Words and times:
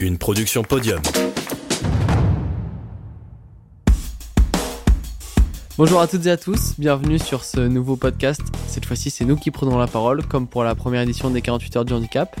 une 0.00 0.18
production 0.18 0.62
podium. 0.62 1.00
Bonjour 5.76 6.00
à 6.00 6.08
toutes 6.08 6.26
et 6.26 6.30
à 6.30 6.36
tous, 6.36 6.74
bienvenue 6.78 7.18
sur 7.18 7.44
ce 7.44 7.60
nouveau 7.60 7.96
podcast. 7.96 8.40
Cette 8.66 8.84
fois-ci, 8.84 9.10
c'est 9.10 9.24
nous 9.24 9.36
qui 9.36 9.50
prenons 9.50 9.78
la 9.78 9.86
parole, 9.86 10.26
comme 10.26 10.46
pour 10.48 10.64
la 10.64 10.74
première 10.74 11.02
édition 11.02 11.30
des 11.30 11.40
48 11.40 11.76
heures 11.76 11.84
du 11.84 11.92
handicap. 11.92 12.38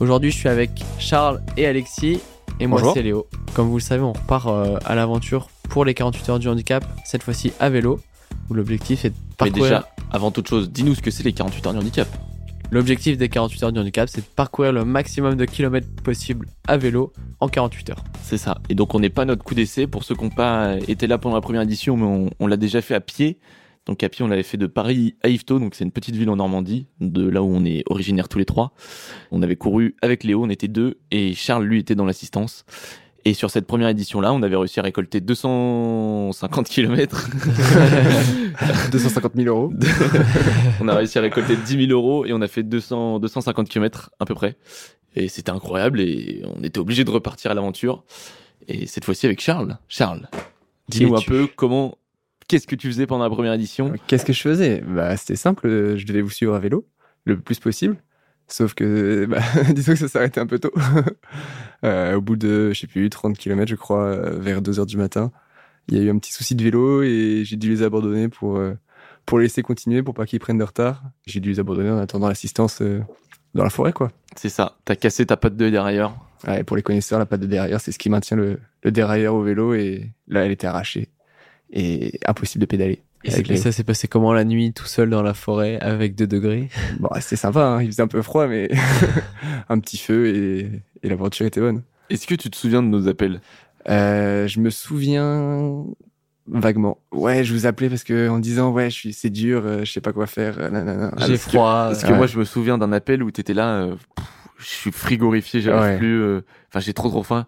Aujourd'hui, 0.00 0.30
je 0.30 0.36
suis 0.36 0.48
avec 0.48 0.70
Charles 0.98 1.42
et 1.56 1.66
Alexis, 1.66 2.20
et 2.60 2.66
moi, 2.66 2.92
c'est 2.94 3.02
Léo. 3.02 3.26
Comme 3.54 3.68
vous 3.68 3.78
le 3.78 3.82
savez, 3.82 4.02
on 4.02 4.12
repart 4.12 4.46
euh, 4.46 4.78
à 4.84 4.94
l'aventure 4.94 5.48
pour 5.68 5.84
les 5.84 5.94
48 5.94 6.28
heures 6.30 6.38
du 6.38 6.48
handicap, 6.48 6.84
cette 7.04 7.22
fois-ci 7.22 7.52
à 7.60 7.68
vélo, 7.68 8.00
où 8.48 8.54
l'objectif 8.54 9.04
est 9.04 9.10
de 9.10 9.14
Mais 9.14 9.36
parcourir. 9.36 9.64
déjà, 9.64 9.88
avant 10.10 10.30
toute 10.30 10.48
chose, 10.48 10.70
dis-nous 10.70 10.94
ce 10.94 11.02
que 11.02 11.10
c'est 11.10 11.22
les 11.22 11.32
48 11.32 11.66
heures 11.66 11.72
du 11.74 11.78
handicap. 11.80 12.08
L'objectif 12.72 13.18
des 13.18 13.28
48 13.28 13.64
heures 13.64 13.72
du 13.72 13.80
handicap, 13.80 14.08
c'est 14.08 14.22
de 14.22 14.26
parcourir 14.34 14.72
le 14.72 14.86
maximum 14.86 15.34
de 15.34 15.44
kilomètres 15.44 15.88
possible 16.02 16.46
à 16.66 16.78
vélo 16.78 17.12
en 17.40 17.48
48 17.48 17.90
heures. 17.90 18.04
C'est 18.22 18.38
ça. 18.38 18.62
Et 18.70 18.74
donc, 18.74 18.94
on 18.94 19.00
n'est 19.00 19.10
pas 19.10 19.26
notre 19.26 19.44
coup 19.44 19.54
d'essai. 19.54 19.86
Pour 19.86 20.04
ceux 20.04 20.14
qui 20.14 20.24
n'ont 20.24 20.30
pas 20.30 20.78
été 20.88 21.06
là 21.06 21.18
pendant 21.18 21.34
la 21.34 21.42
première 21.42 21.60
édition, 21.60 21.98
mais 21.98 22.06
on, 22.06 22.30
on 22.40 22.46
l'a 22.46 22.56
déjà 22.56 22.80
fait 22.80 22.94
à 22.94 23.00
pied. 23.00 23.38
Donc, 23.84 24.02
à 24.02 24.08
pied, 24.08 24.24
on 24.24 24.28
l'avait 24.28 24.42
fait 24.42 24.56
de 24.56 24.66
Paris 24.66 25.16
à 25.22 25.28
Yvetot. 25.28 25.58
Donc, 25.58 25.74
c'est 25.74 25.84
une 25.84 25.92
petite 25.92 26.16
ville 26.16 26.30
en 26.30 26.36
Normandie, 26.36 26.86
de 27.00 27.28
là 27.28 27.42
où 27.42 27.46
on 27.46 27.62
est 27.66 27.82
originaire 27.90 28.30
tous 28.30 28.38
les 28.38 28.46
trois. 28.46 28.72
On 29.32 29.42
avait 29.42 29.56
couru 29.56 29.94
avec 30.00 30.24
Léo, 30.24 30.42
on 30.42 30.48
était 30.48 30.66
deux. 30.66 30.98
Et 31.10 31.34
Charles, 31.34 31.64
lui, 31.64 31.78
était 31.78 31.94
dans 31.94 32.06
l'assistance. 32.06 32.64
Et 33.24 33.34
sur 33.34 33.50
cette 33.50 33.66
première 33.66 33.88
édition-là, 33.88 34.32
on 34.32 34.42
avait 34.42 34.56
réussi 34.56 34.80
à 34.80 34.82
récolter 34.82 35.20
250 35.20 36.68
km. 36.68 37.28
250 38.90 39.32
000 39.36 39.48
euros. 39.48 39.72
on 40.80 40.88
a 40.88 40.94
réussi 40.94 41.18
à 41.18 41.20
récolter 41.20 41.56
10 41.56 41.86
000 41.86 41.92
euros 41.92 42.26
et 42.26 42.32
on 42.32 42.40
a 42.40 42.48
fait 42.48 42.64
200, 42.64 43.20
250 43.20 43.68
km 43.68 44.10
à 44.18 44.24
peu 44.24 44.34
près. 44.34 44.56
Et 45.14 45.28
c'était 45.28 45.50
incroyable 45.50 46.00
et 46.00 46.42
on 46.56 46.64
était 46.64 46.80
obligé 46.80 47.04
de 47.04 47.10
repartir 47.10 47.52
à 47.52 47.54
l'aventure. 47.54 48.02
Et 48.66 48.86
cette 48.86 49.04
fois-ci 49.04 49.26
avec 49.26 49.40
Charles. 49.40 49.78
Charles, 49.88 50.28
dis-nous 50.88 51.14
un 51.14 51.20
peu 51.20 51.46
comment, 51.54 51.98
qu'est-ce 52.48 52.66
que 52.66 52.74
tu 52.74 52.88
faisais 52.88 53.06
pendant 53.06 53.24
la 53.24 53.30
première 53.30 53.52
édition? 53.52 53.92
Qu'est-ce 54.08 54.24
que 54.24 54.32
je 54.32 54.40
faisais? 54.40 54.82
Bah, 54.84 55.16
C'était 55.16 55.36
simple, 55.36 55.96
je 55.96 56.06
devais 56.06 56.22
vous 56.22 56.30
suivre 56.30 56.54
à 56.54 56.58
vélo 56.58 56.86
le 57.24 57.38
plus 57.38 57.60
possible. 57.60 57.96
Sauf 58.52 58.74
que, 58.74 59.26
bah, 59.30 59.40
disons 59.72 59.92
que 59.92 59.98
ça 59.98 60.08
s'arrêtait 60.08 60.40
un 60.40 60.46
peu 60.46 60.58
tôt. 60.58 60.72
Euh, 61.84 62.14
au 62.14 62.20
bout 62.20 62.36
de, 62.36 62.72
je 62.72 62.78
sais 62.78 62.86
plus, 62.86 63.10
30 63.10 63.36
km, 63.36 63.68
je 63.68 63.74
crois, 63.74 64.04
euh, 64.04 64.38
vers 64.38 64.62
2 64.62 64.78
heures 64.78 64.86
du 64.86 64.96
matin, 64.96 65.32
il 65.88 65.96
y 65.96 66.00
a 66.00 66.04
eu 66.04 66.10
un 66.10 66.18
petit 66.18 66.32
souci 66.32 66.54
de 66.54 66.62
vélo 66.62 67.02
et 67.02 67.42
j'ai 67.44 67.56
dû 67.56 67.70
les 67.70 67.82
abandonner 67.82 68.28
pour, 68.28 68.56
euh, 68.56 68.74
pour 69.26 69.40
les 69.40 69.46
laisser 69.46 69.62
continuer, 69.62 70.00
pour 70.04 70.14
pas 70.14 70.24
qu'ils 70.24 70.38
prennent 70.38 70.58
de 70.58 70.62
retard. 70.62 71.02
J'ai 71.26 71.40
dû 71.40 71.48
les 71.48 71.58
abandonner 71.58 71.90
en 71.90 71.98
attendant 71.98 72.28
l'assistance 72.28 72.82
euh, 72.82 73.00
dans 73.54 73.64
la 73.64 73.70
forêt, 73.70 73.92
quoi. 73.92 74.12
C'est 74.36 74.48
ça, 74.48 74.76
t'as 74.84 74.94
cassé 74.94 75.26
ta 75.26 75.36
patte 75.36 75.56
de 75.56 75.70
derrière. 75.70 76.14
Ouais, 76.46 76.62
pour 76.62 76.76
les 76.76 76.84
connaisseurs, 76.84 77.18
la 77.18 77.26
patte 77.26 77.40
de 77.40 77.46
derrière, 77.46 77.80
c'est 77.80 77.90
ce 77.90 77.98
qui 77.98 78.10
maintient 78.10 78.36
le, 78.36 78.60
le 78.84 78.92
dérailleur 78.92 79.34
au 79.34 79.42
vélo 79.42 79.74
et 79.74 80.12
là, 80.28 80.46
elle 80.46 80.52
était 80.52 80.68
arrachée 80.68 81.08
et 81.72 82.20
impossible 82.26 82.60
de 82.60 82.66
pédaler. 82.66 83.02
Et, 83.24 83.32
Avec 83.32 83.48
les- 83.48 83.56
ça 83.56 83.70
s'est 83.72 83.84
passé 83.84 84.08
comment 84.08 84.32
la 84.32 84.44
nuit, 84.44 84.72
tout 84.72 84.86
seul 84.86 85.08
dans 85.10 85.22
la 85.22 85.34
forêt, 85.34 85.78
avec 85.80 86.14
2 86.16 86.26
degrés? 86.26 86.68
Bon, 86.98 87.08
c'était 87.20 87.36
sympa, 87.36 87.60
hein, 87.64 87.82
il 87.82 87.86
faisait 87.86 88.02
un 88.02 88.08
peu 88.08 88.20
froid, 88.22 88.46
mais 88.48 88.68
un 89.68 89.78
petit 89.78 89.98
feu 89.98 90.26
et, 90.26 90.82
et 91.02 91.08
l'aventure 91.08 91.46
était 91.46 91.60
bonne. 91.60 91.82
Est-ce 92.10 92.26
que 92.26 92.34
tu 92.34 92.50
te 92.50 92.56
souviens 92.56 92.82
de 92.82 92.88
nos 92.88 93.06
appels? 93.08 93.40
Euh, 93.88 94.46
je 94.48 94.60
me 94.60 94.70
souviens 94.70 95.84
vaguement. 96.48 96.98
Ouais, 97.12 97.44
je 97.44 97.54
vous 97.54 97.66
appelais 97.66 97.88
parce 97.88 98.04
que 98.04 98.28
en 98.28 98.38
disant 98.38 98.72
ouais, 98.72 98.90
je 98.90 98.94
suis, 98.96 99.12
c'est 99.12 99.30
dur, 99.30 99.62
euh, 99.64 99.84
je 99.84 99.92
sais 99.92 100.00
pas 100.00 100.12
quoi 100.12 100.26
faire. 100.26 100.58
euh, 100.58 100.68
nanana. 100.70 101.12
J'ai 101.18 101.36
froid. 101.36 101.86
Parce 101.88 102.02
que 102.02 102.10
Ouais. 102.12 102.16
moi, 102.18 102.26
je 102.26 102.38
me 102.38 102.44
souviens 102.44 102.78
d'un 102.78 102.92
appel 102.92 103.22
où 103.22 103.30
t'étais 103.30 103.54
là, 103.54 103.74
euh, 103.84 103.94
pff, 104.16 104.26
je 104.58 104.64
suis 104.66 104.92
frigorifié, 104.92 105.60
j'arrive 105.60 105.92
Ouais. 105.92 105.98
plus, 105.98 106.20
euh, 106.22 106.40
enfin, 106.68 106.80
j'ai 106.80 106.92
trop 106.92 107.08
trop 107.08 107.22
faim. 107.22 107.46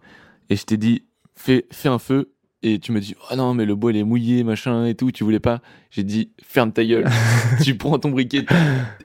Et 0.50 0.56
je 0.56 0.64
t'ai 0.64 0.76
dit, 0.76 1.04
fais, 1.34 1.66
fais 1.72 1.88
un 1.88 1.98
feu. 1.98 2.30
Et 2.66 2.78
tu 2.78 2.92
me 2.92 3.00
dis, 3.00 3.14
oh 3.30 3.36
non, 3.36 3.52
mais 3.52 3.66
le 3.66 3.74
bois 3.74 3.92
il 3.92 3.98
est 3.98 4.04
mouillé, 4.04 4.42
machin 4.42 4.86
et 4.86 4.94
tout, 4.94 5.12
tu 5.12 5.22
voulais 5.22 5.38
pas. 5.38 5.60
J'ai 5.90 6.02
dit, 6.02 6.30
ferme 6.42 6.72
ta 6.72 6.82
gueule. 6.82 7.06
tu 7.62 7.76
prends 7.76 7.98
ton 7.98 8.08
briquet, 8.08 8.46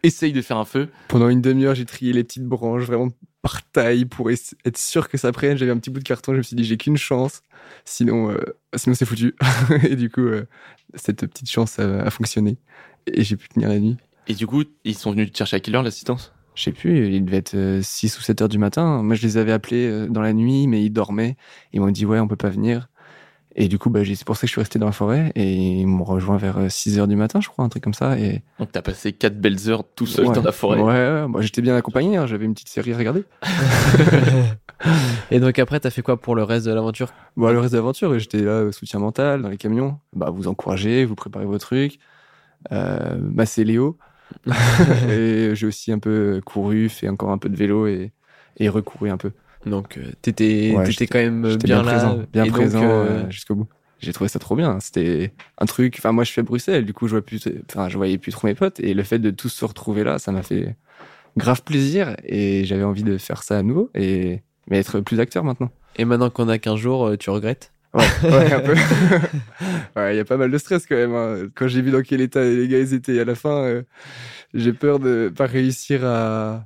essaye 0.02 0.31
de 0.31 0.42
faire 0.42 0.56
un 0.56 0.64
feu. 0.64 0.88
Pendant 1.09 1.28
une 1.28 1.42
demi-heure, 1.42 1.75
j'ai 1.75 1.84
trié 1.84 2.14
les 2.14 2.24
petites 2.24 2.46
branches 2.46 2.84
vraiment 2.84 3.09
par 3.42 3.69
taille 3.69 4.06
pour 4.06 4.31
être 4.31 4.78
sûr 4.78 5.09
que 5.09 5.18
ça 5.18 5.34
prenne. 5.34 5.58
J'avais 5.58 5.72
un 5.72 5.78
petit 5.78 5.90
bout 5.90 6.00
de 6.00 6.06
carton, 6.06 6.31
je 6.31 6.38
me 6.38 6.42
suis 6.42 6.56
dit 6.56 6.64
j'ai 6.64 6.78
qu'une 6.78 6.96
chance, 6.96 7.42
sinon, 7.84 8.31
euh, 8.31 8.38
sinon 8.75 8.96
c'est 8.96 9.06
foutu. 9.06 9.36
et 9.84 9.98
du 9.98 10.09
coup, 10.09 10.22
euh, 10.22 10.48
cette 10.96 11.28
petite 11.28 11.50
chance 11.50 11.80
a, 11.80 12.03
a 12.03 12.09
fonctionné 12.12 12.58
et 13.08 13.25
j'ai 13.25 13.36
pu 13.36 13.50
tenir 13.50 13.68
la 13.68 13.80
nuit. 13.80 13.98
Et 14.28 14.36
du 14.36 14.48
coup, 14.48 14.64
ils 14.86 14.96
sont 14.96 15.12
venus 15.12 15.34
te 15.34 15.38
chercher 15.38 15.58
à 15.58 15.59
quelle 15.59 15.75
heure 15.75 15.84
l'assistance? 15.84 16.31
Je 16.56 16.64
sais 16.64 16.72
plus, 16.72 17.14
il 17.14 17.25
devait 17.25 17.38
être 17.38 17.80
6 17.81 18.19
ou 18.19 18.22
7 18.22 18.42
heures 18.42 18.50
du 18.50 18.58
matin. 18.58 19.03
Moi, 19.03 19.16
je 19.16 19.24
les 19.24 19.38
avais 19.38 19.52
appelés 19.52 19.88
euh, 19.88 20.08
dans 20.08 20.22
la 20.22 20.31
nuit, 20.34 20.68
mais 20.68 20.84
ils 20.84 20.92
dormaient. 20.92 21.36
Ils 21.74 21.81
m'ont 21.81 21.92
dit, 21.92 22.06
ouais, 22.06 22.19
on 22.19 22.28
peut 22.28 22.36
pas 22.38 22.50
venir. 22.50 22.90
Et 23.62 23.68
du 23.68 23.78
coup, 23.78 23.90
bah, 23.90 24.00
c'est 24.06 24.24
pour 24.24 24.38
ça 24.38 24.42
que 24.42 24.47
je 24.47 24.53
suis 24.53 24.62
resté 24.62 24.80
dans 24.80 24.86
la 24.86 24.94
forêt. 24.94 25.34
Et 25.36 25.53
ils 25.53 25.86
m'ont 25.86 26.06
rejoint 26.06 26.38
vers 26.38 26.72
6 26.72 26.97
heures 26.97 27.09
du 27.09 27.18
matin, 27.18 27.42
je 27.42 27.50
crois, 27.50 27.66
un 27.66 27.70
truc 27.70 27.84
comme 27.84 27.94
ça. 27.94 28.18
Et 28.18 28.42
Donc 28.58 28.72
t'as 28.72 28.81
passé 28.81 29.12
quatre 29.12 29.38
belles 29.40 29.70
heures 29.70 29.84
tout 29.96 30.08
seul 30.08 30.28
ouais, 30.28 30.34
dans 30.34 30.42
la 30.42 30.53
forêt. 30.53 30.80
Ouais, 30.81 30.94
ouais, 30.94 31.28
moi, 31.28 31.42
j'étais 31.42 31.62
bien 31.62 31.75
accompagné. 31.75 32.16
hein, 32.16 32.25
J'avais 32.25 32.46
une 32.46 32.53
petite 32.53 32.69
série 32.69 32.94
à 32.94 32.98
regarder. 32.98 33.25
Et 35.31 35.42
donc 35.42 35.59
après, 35.59 35.80
t'as 35.81 35.90
fait 35.90 36.02
quoi 36.02 36.16
pour 36.16 36.36
le 36.36 36.44
reste 36.44 36.66
de 36.66 36.72
l'aventure? 36.72 37.09
Bon, 37.36 37.52
le 37.52 37.59
reste 37.59 37.74
de 37.74 37.78
l'aventure, 37.80 38.18
j'étais 38.18 38.42
là, 38.42 38.64
au 38.64 38.72
soutien 38.72 39.00
mental, 39.00 39.42
dans 39.42 39.50
les 39.50 39.58
camions. 39.58 40.00
Bah, 40.16 40.30
vous 40.30 40.48
encouragez, 40.48 41.03
vous 41.03 41.16
préparez 41.16 41.46
vos 41.46 41.58
trucs. 41.58 42.00
Euh, 42.72 43.18
bah, 43.19 43.46
c'est 43.46 43.66
Léo. 43.66 43.98
et 45.09 45.52
j'ai 45.53 45.68
aussi 45.68 45.92
un 45.92 46.00
peu 46.00 46.40
couru, 46.46 46.88
fait 46.88 47.09
encore 47.09 47.31
un 47.31 47.38
peu 47.38 47.50
de 47.50 47.58
vélo 47.58 47.88
et, 47.88 48.14
et 48.58 48.69
recouru 48.69 49.09
un 49.09 49.18
peu. 49.18 49.31
Donc 49.66 49.97
euh, 49.97 50.03
t'étais 50.22 50.74
Ouais, 50.75 50.86
t'étais 50.86 50.92
j'étais- 50.92 51.08
quand 51.08 51.20
même 51.20 51.42
bien, 51.42 51.58
bien, 51.58 51.75
là. 51.78 51.84
présent, 51.84 52.20
bien 52.31 52.46
et 52.46 52.50
présent 52.50 52.84
euh, 52.84 53.25
euh, 53.25 53.31
jusqu'au 53.31 53.56
bout. 53.56 53.68
J'ai 54.00 54.14
trouvé 54.14 54.30
ça 54.30 54.40
trop 54.40 54.56
bien. 54.56 54.80
C'était 54.80 55.34
un 55.58 55.66
truc. 55.66 55.96
Enfin, 55.97 56.14
moi, 56.14 56.24
je 56.24 56.40
à 56.40 56.44
Bruxelles, 56.44 56.86
du 56.86 56.94
coup, 56.94 57.08
je 57.08 57.12
vois 57.12 57.22
plus. 57.22 57.46
Enfin, 57.69 57.90
je 57.90 57.98
voyais 57.98 58.18
plus 58.18 58.31
trop 58.31 58.48
mes 58.48 58.56
potes, 58.56 58.80
et 58.80 58.94
le 58.94 59.03
fait 59.03 59.19
de 59.19 59.30
tous 59.30 59.50
se 59.50 59.66
retrouver 59.66 60.06
là, 60.06 60.19
ça 60.19 60.31
m'a 60.31 60.42
fait 60.42 60.78
grave 61.36 61.64
plaisir, 61.64 62.16
et 62.24 62.64
j'avais 62.66 62.84
envie 62.84 63.03
de 63.03 63.18
faire 63.18 63.44
ça 63.44 63.58
à 63.59 63.64
nouveau, 63.64 63.90
et 63.96 64.42
mais 64.69 64.80
être 64.80 65.02
plus 65.02 65.19
acteur 65.19 65.44
maintenant. 65.44 65.69
Et 65.98 66.06
maintenant 66.06 66.30
qu'on 66.30 66.48
a 66.48 66.58
15 66.58 66.78
jours, 66.80 67.12
tu 67.19 67.30
regrettes? 67.30 67.74
Ouais, 67.94 68.06
ouais, 68.24 68.53
un 68.53 68.59
peu. 68.62 68.75
Ouais, 69.96 70.14
il 70.14 70.18
y 70.18 70.19
a 70.22 70.25
pas 70.25 70.38
mal 70.38 70.52
de 70.52 70.58
stress 70.58 70.86
quand 70.86 70.96
même. 70.96 71.14
hein. 71.16 71.48
Quand 71.56 71.68
j'ai 71.68 71.81
vu 71.81 71.92
dans 71.92 72.02
quel 72.02 72.22
état 72.22 72.44
les 72.44 72.68
gars 72.68 72.80
ils 72.80 72.94
étaient 72.94 73.19
à 73.19 73.25
la 73.25 73.36
fin, 73.36 73.64
euh, 73.64 73.84
j'ai 74.53 74.72
peur 74.74 75.00
de 75.00 75.31
pas 75.36 75.46
réussir 75.48 76.06
à, 76.06 76.66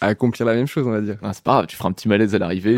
à 0.00 0.06
accomplir 0.08 0.46
la 0.46 0.54
même 0.54 0.66
chose, 0.66 0.86
on 0.86 0.90
va 0.90 1.00
dire. 1.00 1.16
Ah, 1.22 1.32
c'est 1.32 1.42
pas 1.44 1.52
grave, 1.52 1.66
tu 1.66 1.76
feras 1.76 1.88
un 1.88 1.92
petit 1.92 2.08
malaise 2.08 2.34
à 2.34 2.38
l'arrivée. 2.38 2.76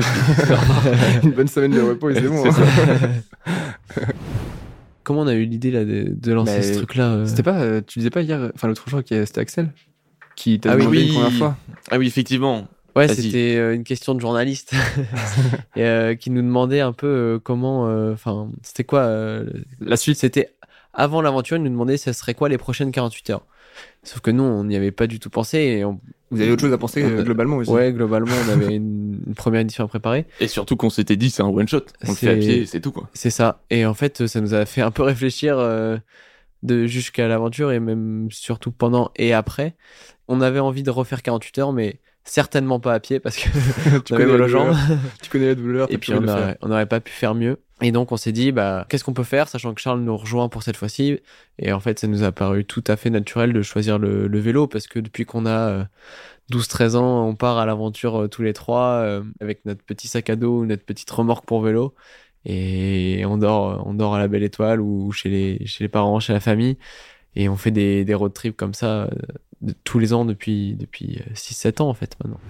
Une 1.23 1.31
bonne 1.33 1.49
semaine 1.49 1.73
de 1.73 1.81
repos 1.81 2.11
et 2.11 2.15
c'est 2.15 2.23
bon. 2.29 2.45
Hein. 3.47 4.03
Comment 5.05 5.21
on 5.21 5.27
a 5.29 5.35
eu 5.35 5.45
l'idée 5.45 5.71
là 5.71 5.85
de, 5.85 6.07
de 6.11 6.33
lancer 6.33 6.57
Mais 6.57 6.63
ce 6.63 6.75
truc-là 6.79 7.11
euh 7.13 7.27
C'était 7.27 7.45
pas, 7.45 7.61
euh, 7.61 7.81
tu 7.87 8.01
disais 8.01 8.11
pas 8.11 8.23
hier, 8.23 8.51
enfin 8.55 8.67
l'autre 8.67 8.89
jour, 8.89 9.05
qui 9.05 9.15
c'était 9.25 9.41
Axel 9.41 9.71
qui 10.35 10.59
t'a 10.59 10.73
Ah 10.73 10.75
oui, 10.77 10.81
demandé 10.81 10.99
oui. 10.99 11.07
une 11.09 11.15
première 11.15 11.33
fois. 11.33 11.57
ah 11.91 11.99
oui, 11.99 12.07
effectivement. 12.09 12.67
Ouais, 12.97 13.09
c'était 13.09 13.57
euh, 13.57 13.75
une 13.75 13.85
question 13.85 14.15
de 14.15 14.21
journaliste 14.21 14.73
et, 15.77 15.85
euh, 15.85 16.15
qui 16.15 16.31
nous 16.31 16.43
demandait 16.43 16.81
un 16.81 16.93
peu 16.93 17.39
comment. 17.43 17.87
euh, 17.89 18.13
Enfin, 18.15 18.49
c'était 18.63 18.85
quoi 18.85 19.01
euh, 19.01 19.45
La 19.81 19.97
suite, 19.97 20.17
c'était 20.19 20.51
avant 20.93 21.21
l'aventure, 21.21 21.57
il 21.59 21.63
nous 21.63 21.71
demandait 21.71 21.99
ce 21.99 22.13
serait 22.13 22.35
quoi 22.35 22.49
les 22.49 22.59
prochaines 22.59 22.91
48 22.91 23.31
heures. 23.31 23.47
Sauf 24.07 24.21
que 24.21 24.31
nous, 24.31 24.43
on 24.45 24.65
n'y 24.65 24.77
avait 24.77 24.93
pas 24.93 25.07
du 25.07 25.19
tout 25.19 25.31
pensé. 25.31 25.59
Et 25.59 25.85
on- 25.85 26.01
Vous 26.31 26.41
avez 26.41 26.51
autre 26.53 26.63
chose 26.63 26.73
à 26.73 26.79
penser 26.79 27.03
euh, 27.03 27.23
globalement 27.25 27.57
aussi. 27.57 27.71
Ouais, 27.71 27.93
globalement, 27.93 28.33
on 28.47 28.53
avait 28.53 28.75
une, 28.77 29.21
une 29.27 29.35
première 29.35 29.61
édition 29.63 29.85
à 29.85 29.89
préparer. 29.89 30.27
Et 30.41 30.49
surtout 30.49 30.77
qu'on 30.77 30.91
s'était 30.91 31.17
dit, 31.17 31.29
c'est 31.31 31.43
un 31.43 31.47
one 31.49 31.67
shot. 31.69 31.83
On 32.05 32.11
le 32.11 32.15
fait 32.15 32.29
à 32.29 32.33
C'est- 32.35 32.39
pied, 32.39 32.67
c'est 32.67 32.81
tout 32.81 32.93
quoi. 32.93 33.09
C'est 33.15 33.31
ça. 33.31 33.63
Et 33.71 33.85
en 33.85 33.95
fait, 33.95 34.27
ça 34.27 34.41
nous 34.41 34.55
a 34.55 34.65
fait 34.65 34.81
un 34.81 34.91
peu 34.93 35.03
réfléchir 35.03 35.59
euh, 35.59 35.99
de 36.63 36.87
jusqu'à 36.87 37.27
l'aventure 37.29 37.73
et 37.73 37.81
même 37.81 38.29
surtout 38.31 38.71
pendant 38.73 39.11
et 39.17 39.33
après. 39.33 39.75
On 40.29 40.41
avait 40.41 40.59
envie 40.61 40.83
de 40.83 40.91
refaire 40.91 41.23
48 41.23 41.59
heures, 41.59 41.73
mais 41.73 42.01
certainement 42.27 42.81
pas 42.81 42.93
à 42.93 43.01
pied 43.01 43.21
parce 43.21 43.37
que 43.37 43.49
tu, 44.05 44.13
on 44.13 44.17
avait 44.17 44.27
connais 44.27 44.39
la 44.39 44.47
douleur, 44.47 44.77
tu 45.23 45.31
connais 45.31 45.47
la 45.47 45.55
douleur. 45.55 45.91
Et 45.91 45.99
puis 45.99 46.13
pu 46.13 46.19
on 46.19 46.69
n'aurait 46.69 46.87
pas 46.87 47.01
pu 47.01 47.13
faire 47.13 47.35
mieux. 47.35 47.59
Et 47.83 47.93
donc 47.93 48.11
on 48.11 48.17
s'est 48.17 48.33
dit, 48.33 48.53
bah, 48.53 48.87
qu'est-ce 48.89 49.05
qu'on 49.05 49.13
peut 49.13 49.23
faire, 49.23 49.49
sachant 49.49 49.75
que 49.75 49.81
Charles 49.81 50.01
nous 50.01 50.17
rejoint 50.17 50.49
pour 50.49 50.63
cette 50.63 50.77
fois-ci. 50.77 51.21
Et 51.59 51.73
en 51.73 51.81
fait, 51.81 51.99
ça 51.99 52.07
nous 52.07 52.23
a 52.23 52.33
paru 52.33 52.65
tout 52.65 52.85
à 52.87 52.97
fait 52.97 53.11
naturel 53.11 53.53
de 53.53 53.63
choisir 53.63 53.99
le, 53.99 54.29
le 54.29 54.39
vélo, 54.39 54.67
parce 54.67 54.87
que 54.87 54.99
depuis 54.99 55.27
qu'on 55.27 55.45
a 55.45 55.69
euh, 55.71 55.85
12-13 56.51 56.97
ans, 56.97 57.29
on 57.29 57.35
part 57.35 57.59
à 57.59 57.67
l'aventure 57.67 58.23
euh, 58.23 58.29
tous 58.29 58.43
les 58.43 58.55
trois, 58.55 59.03
euh, 59.03 59.23
avec 59.41 59.65
notre 59.67 59.83
petit 59.83 60.09
sac 60.09 60.31
à 60.31 60.37
dos 60.37 60.61
ou 60.61 60.67
notre 60.67 60.85
petite 60.85 61.11
remorque 61.11 61.45
pour 61.45 61.61
vélo. 61.61 61.95
Et 62.47 63.25
on 63.27 63.39
dort, 63.39 63.85
on 63.87 63.95
dort 63.95 64.15
à 64.15 64.19
la 64.21 64.29
Belle 64.29 64.45
Étoile 64.45 64.81
ou 64.81 65.11
chez 65.13 65.29
les, 65.29 65.67
chez 65.67 65.85
les 65.85 65.89
parents, 65.89 66.21
chez 66.21 66.33
la 66.33 66.41
famille. 66.41 66.79
Et 67.35 67.49
on 67.49 67.57
fait 67.57 67.71
des, 67.71 68.05
des 68.05 68.15
road 68.15 68.33
trips 68.33 68.57
comme 68.57 68.75
ça 68.75 69.05
euh, 69.05 69.09
de- 69.63 69.75
tous 69.85 69.99
les 69.99 70.13
ans 70.13 70.25
depuis, 70.25 70.75
depuis 70.75 71.19
euh, 71.21 71.35
6-7 71.35 71.81
ans, 71.83 71.89
en 71.89 71.95
fait, 71.95 72.17
maintenant. 72.23 72.41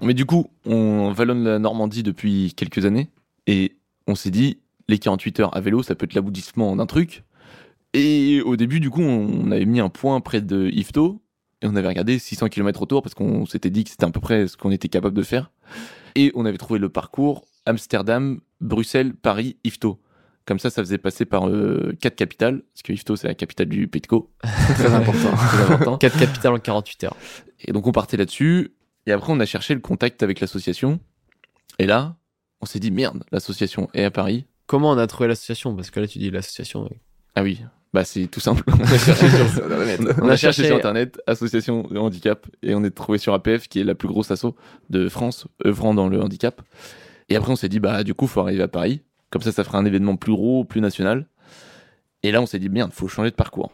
Mais 0.00 0.14
du 0.14 0.24
coup, 0.26 0.48
on 0.66 1.12
vallonne 1.12 1.44
la 1.44 1.58
Normandie 1.58 2.02
depuis 2.02 2.54
quelques 2.56 2.84
années 2.84 3.08
et 3.46 3.76
on 4.06 4.14
s'est 4.14 4.30
dit, 4.30 4.58
les 4.88 4.98
48 4.98 5.40
heures 5.40 5.56
à 5.56 5.60
vélo, 5.60 5.82
ça 5.82 5.94
peut 5.94 6.04
être 6.04 6.14
l'aboutissement 6.14 6.74
d'un 6.76 6.86
truc. 6.86 7.22
Et 7.94 8.40
au 8.44 8.56
début, 8.56 8.80
du 8.80 8.90
coup, 8.90 9.02
on 9.02 9.50
avait 9.52 9.66
mis 9.66 9.78
un 9.80 9.90
point 9.90 10.20
près 10.20 10.40
de 10.40 10.68
Yvetot 10.72 11.20
et 11.60 11.66
on 11.66 11.76
avait 11.76 11.86
regardé 11.88 12.18
600 12.18 12.48
km 12.48 12.82
autour 12.82 13.02
parce 13.02 13.14
qu'on 13.14 13.46
s'était 13.46 13.70
dit 13.70 13.84
que 13.84 13.90
c'était 13.90 14.04
à 14.06 14.10
peu 14.10 14.18
près 14.20 14.48
ce 14.48 14.56
qu'on 14.56 14.70
était 14.72 14.88
capable 14.88 15.16
de 15.16 15.22
faire. 15.22 15.52
Et 16.16 16.32
on 16.34 16.44
avait 16.46 16.58
trouvé 16.58 16.80
le 16.80 16.88
parcours 16.88 17.44
Amsterdam, 17.66 18.40
Bruxelles, 18.60 19.14
Paris, 19.14 19.56
Ifto. 19.62 20.00
Comme 20.44 20.58
ça, 20.58 20.70
ça 20.70 20.82
faisait 20.82 20.98
passer 20.98 21.24
par 21.24 21.48
euh, 21.48 21.96
quatre 22.00 22.16
capitales, 22.16 22.62
parce 22.72 22.82
que 22.82 22.92
Ifto, 22.92 23.14
c'est 23.16 23.28
la 23.28 23.34
capitale 23.34 23.68
du 23.68 23.86
Petco. 23.88 24.32
Très 24.74 24.92
important. 24.92 25.36
Très 25.36 25.62
important. 25.62 25.98
4 25.98 26.18
capitales 26.18 26.52
en 26.54 26.58
48 26.58 27.04
heures. 27.04 27.16
Et 27.60 27.72
donc, 27.72 27.86
on 27.86 27.92
partait 27.92 28.16
là-dessus. 28.16 28.74
Et 29.06 29.12
après, 29.12 29.32
on 29.32 29.38
a 29.40 29.46
cherché 29.46 29.74
le 29.74 29.80
contact 29.80 30.22
avec 30.22 30.40
l'association. 30.40 30.98
Et 31.78 31.86
là, 31.86 32.16
on 32.60 32.66
s'est 32.66 32.80
dit, 32.80 32.90
merde, 32.90 33.24
l'association 33.30 33.88
est 33.94 34.04
à 34.04 34.10
Paris. 34.10 34.46
Comment 34.66 34.90
on 34.90 34.98
a 34.98 35.06
trouvé 35.06 35.28
l'association? 35.28 35.74
Parce 35.76 35.90
que 35.90 36.00
là, 36.00 36.06
tu 36.08 36.18
dis 36.18 36.30
l'association. 36.30 36.88
oui. 36.90 36.96
Ah 37.34 37.42
oui, 37.42 37.62
bah 37.94 38.04
c'est 38.04 38.26
tout 38.26 38.40
simple. 38.40 38.62
On 38.68 38.82
a 38.82 38.98
cherché 38.98 39.28
sur, 39.30 39.48
Ça 39.48 39.68
doit 39.68 39.78
remettre. 39.78 40.02
on 40.22 40.28
a 40.28 40.36
cherché 40.36 40.66
sur 40.66 40.76
internet 40.76 41.20
association 41.26 41.82
de 41.90 41.98
handicap 41.98 42.46
et 42.62 42.74
on 42.74 42.84
est 42.84 42.90
trouvé 42.90 43.16
sur 43.18 43.32
APF 43.32 43.68
qui 43.68 43.80
est 43.80 43.84
la 43.84 43.94
plus 43.94 44.08
grosse 44.08 44.30
asso 44.30 44.54
de 44.90 45.08
France 45.08 45.46
œuvrant 45.64 45.94
dans 45.94 46.08
le 46.08 46.20
handicap. 46.20 46.60
Et 47.30 47.36
après 47.36 47.52
on 47.52 47.56
s'est 47.56 47.70
dit 47.70 47.80
bah 47.80 48.04
du 48.04 48.12
coup 48.12 48.26
faut 48.26 48.40
arriver 48.40 48.62
à 48.62 48.68
Paris, 48.68 49.00
comme 49.32 49.42
ça 49.42 49.50
ça 49.50 49.64
fera 49.64 49.78
un 49.78 49.84
événement 49.84 50.14
plus 50.14 50.32
gros, 50.32 50.64
plus 50.64 50.80
national. 50.80 51.26
Et 52.22 52.30
là 52.30 52.40
on 52.40 52.46
s'est 52.46 52.60
dit 52.60 52.68
merde, 52.68 52.92
faut 52.92 53.08
changer 53.08 53.30
de 53.30 53.36
parcours. 53.36 53.72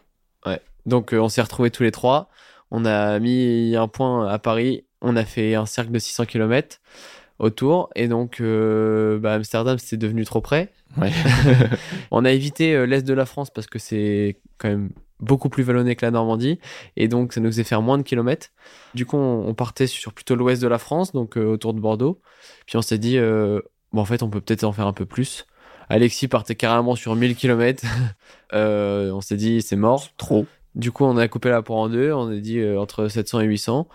Donc, 0.85 1.13
euh, 1.13 1.19
on 1.19 1.29
s'est 1.29 1.41
retrouvés 1.41 1.71
tous 1.71 1.83
les 1.83 1.91
trois. 1.91 2.29
On 2.71 2.85
a 2.85 3.19
mis 3.19 3.75
un 3.75 3.87
point 3.87 4.27
à 4.27 4.39
Paris. 4.39 4.85
On 5.01 5.15
a 5.15 5.23
fait 5.23 5.55
un 5.55 5.65
cercle 5.65 5.91
de 5.91 5.99
600 5.99 6.25
km 6.25 6.79
autour. 7.37 7.89
Et 7.95 8.07
donc, 8.07 8.41
euh, 8.41 9.19
bah, 9.19 9.35
Amsterdam, 9.35 9.77
c'était 9.77 9.97
devenu 9.97 10.25
trop 10.25 10.41
près. 10.41 10.71
Ouais. 10.97 11.11
On 12.11 12.25
a 12.25 12.31
évité 12.31 12.73
euh, 12.73 12.85
l'est 12.85 13.03
de 13.03 13.13
la 13.13 13.25
France 13.25 13.49
parce 13.51 13.67
que 13.67 13.79
c'est 13.79 14.39
quand 14.57 14.69
même 14.69 14.89
beaucoup 15.19 15.49
plus 15.49 15.63
vallonné 15.63 15.95
que 15.95 16.05
la 16.05 16.11
Normandie. 16.11 16.59
Et 16.97 17.07
donc, 17.07 17.33
ça 17.33 17.39
nous 17.39 17.49
faisait 17.49 17.63
faire 17.63 17.81
moins 17.81 17.97
de 17.97 18.03
kilomètres. 18.03 18.49
Du 18.93 19.05
coup, 19.05 19.17
on, 19.17 19.47
on 19.47 19.53
partait 19.53 19.87
sur 19.87 20.13
plutôt 20.13 20.35
l'ouest 20.35 20.61
de 20.61 20.67
la 20.67 20.79
France, 20.79 21.11
donc 21.11 21.37
euh, 21.37 21.45
autour 21.45 21.73
de 21.73 21.79
Bordeaux. 21.79 22.21
Puis 22.65 22.77
on 22.77 22.81
s'est 22.81 22.97
dit, 22.97 23.17
euh, 23.17 23.61
bon, 23.93 24.01
en 24.01 24.05
fait, 24.05 24.23
on 24.23 24.29
peut 24.29 24.41
peut-être 24.41 24.63
en 24.63 24.71
faire 24.71 24.87
un 24.87 24.93
peu 24.93 25.05
plus. 25.05 25.45
Alexis 25.89 26.27
partait 26.27 26.55
carrément 26.55 26.95
sur 26.95 27.15
1000 27.15 27.35
km. 27.35 27.83
Euh, 28.51 29.11
on 29.11 29.21
s'est 29.21 29.37
dit, 29.37 29.61
c'est 29.61 29.75
mort. 29.75 30.07
Trop. 30.17 30.47
Du 30.73 30.91
coup, 30.91 31.05
on 31.05 31.17
a 31.17 31.27
coupé 31.27 31.49
la 31.51 31.61
poire 31.61 31.77
en 31.77 31.87
deux. 31.87 32.11
On 32.11 32.31
a 32.31 32.35
dit 32.35 32.57
euh, 32.57 32.79
entre 32.79 33.07
700 33.07 33.41
et 33.41 33.45
800. 33.45 33.87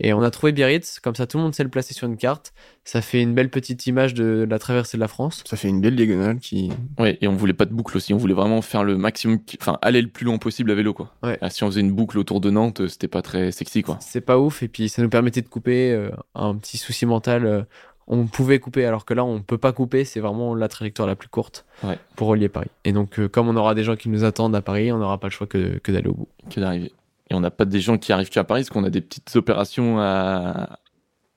Et 0.00 0.12
on 0.14 0.22
a 0.22 0.30
trouvé 0.30 0.52
Biarritz. 0.52 0.98
Comme 0.98 1.14
ça, 1.14 1.26
tout 1.26 1.36
le 1.36 1.44
monde 1.44 1.54
sait 1.54 1.62
le 1.62 1.68
placer 1.68 1.94
sur 1.94 2.08
une 2.08 2.16
carte. 2.16 2.52
Ça 2.84 3.02
fait 3.02 3.20
une 3.20 3.34
belle 3.34 3.50
petite 3.50 3.86
image 3.86 4.14
de 4.14 4.46
la 4.48 4.58
traversée 4.58 4.96
de 4.96 5.00
la 5.00 5.08
France. 5.08 5.44
Ça 5.46 5.56
fait 5.56 5.68
une 5.68 5.80
belle 5.80 5.94
diagonale 5.94 6.38
qui. 6.40 6.72
Ouais, 6.98 7.18
et 7.20 7.28
on 7.28 7.36
voulait 7.36 7.52
pas 7.52 7.66
de 7.66 7.74
boucle 7.74 7.96
aussi, 7.96 8.14
on 8.14 8.16
voulait 8.16 8.34
vraiment 8.34 8.62
faire 8.62 8.82
le 8.82 8.96
maximum, 8.96 9.38
enfin 9.60 9.78
aller 9.82 10.00
le 10.00 10.08
plus 10.08 10.24
loin 10.24 10.38
possible 10.38 10.70
à 10.70 10.74
vélo 10.74 10.94
quoi. 10.94 11.14
Ouais. 11.22 11.38
Ah, 11.42 11.50
si 11.50 11.62
on 11.62 11.66
faisait 11.66 11.82
une 11.82 11.92
boucle 11.92 12.18
autour 12.18 12.40
de 12.40 12.50
Nantes, 12.50 12.88
c'était 12.88 13.08
pas 13.08 13.20
très 13.22 13.52
sexy 13.52 13.82
quoi. 13.82 13.98
C'est 14.00 14.22
pas 14.22 14.38
ouf. 14.38 14.62
Et 14.62 14.68
puis, 14.68 14.88
ça 14.88 15.02
nous 15.02 15.10
permettait 15.10 15.42
de 15.42 15.48
couper 15.48 15.92
euh, 15.92 16.10
un 16.34 16.56
petit 16.56 16.78
souci 16.78 17.04
mental. 17.04 17.66
On 18.12 18.26
pouvait 18.26 18.58
couper, 18.58 18.84
alors 18.84 19.04
que 19.04 19.14
là, 19.14 19.24
on 19.24 19.40
peut 19.40 19.56
pas 19.56 19.72
couper. 19.72 20.04
C'est 20.04 20.20
vraiment 20.20 20.54
la 20.54 20.66
trajectoire 20.68 21.06
la 21.08 21.14
plus 21.14 21.28
courte 21.28 21.64
Ouais. 21.84 21.96
pour 22.16 22.26
relier 22.28 22.48
Paris. 22.48 22.68
Et 22.84 22.92
donc, 22.92 23.18
euh, 23.20 23.28
comme 23.28 23.48
on 23.48 23.56
aura 23.56 23.74
des 23.74 23.84
gens 23.84 23.94
qui 23.96 24.08
nous 24.08 24.24
attendent 24.24 24.54
à 24.56 24.62
Paris, 24.62 24.90
on 24.92 24.98
n'aura 24.98 25.18
pas 25.18 25.28
le 25.28 25.32
choix 25.32 25.46
que, 25.46 25.78
que 25.78 25.92
d'aller 25.92 26.08
au 26.08 26.14
bout. 26.14 26.28
que 26.50 26.58
d'arriver. 26.60 26.92
Et 27.30 27.34
on 27.34 27.40
n'a 27.40 27.50
pas 27.52 27.64
des 27.64 27.80
gens 27.80 27.96
qui 27.96 28.12
arrivent 28.12 28.28
qu'à 28.28 28.42
Paris, 28.44 28.62
parce 28.62 28.70
qu'on 28.70 28.82
a 28.84 28.90
des 28.90 29.00
petites 29.00 29.34
opérations 29.36 30.00
à, 30.00 30.78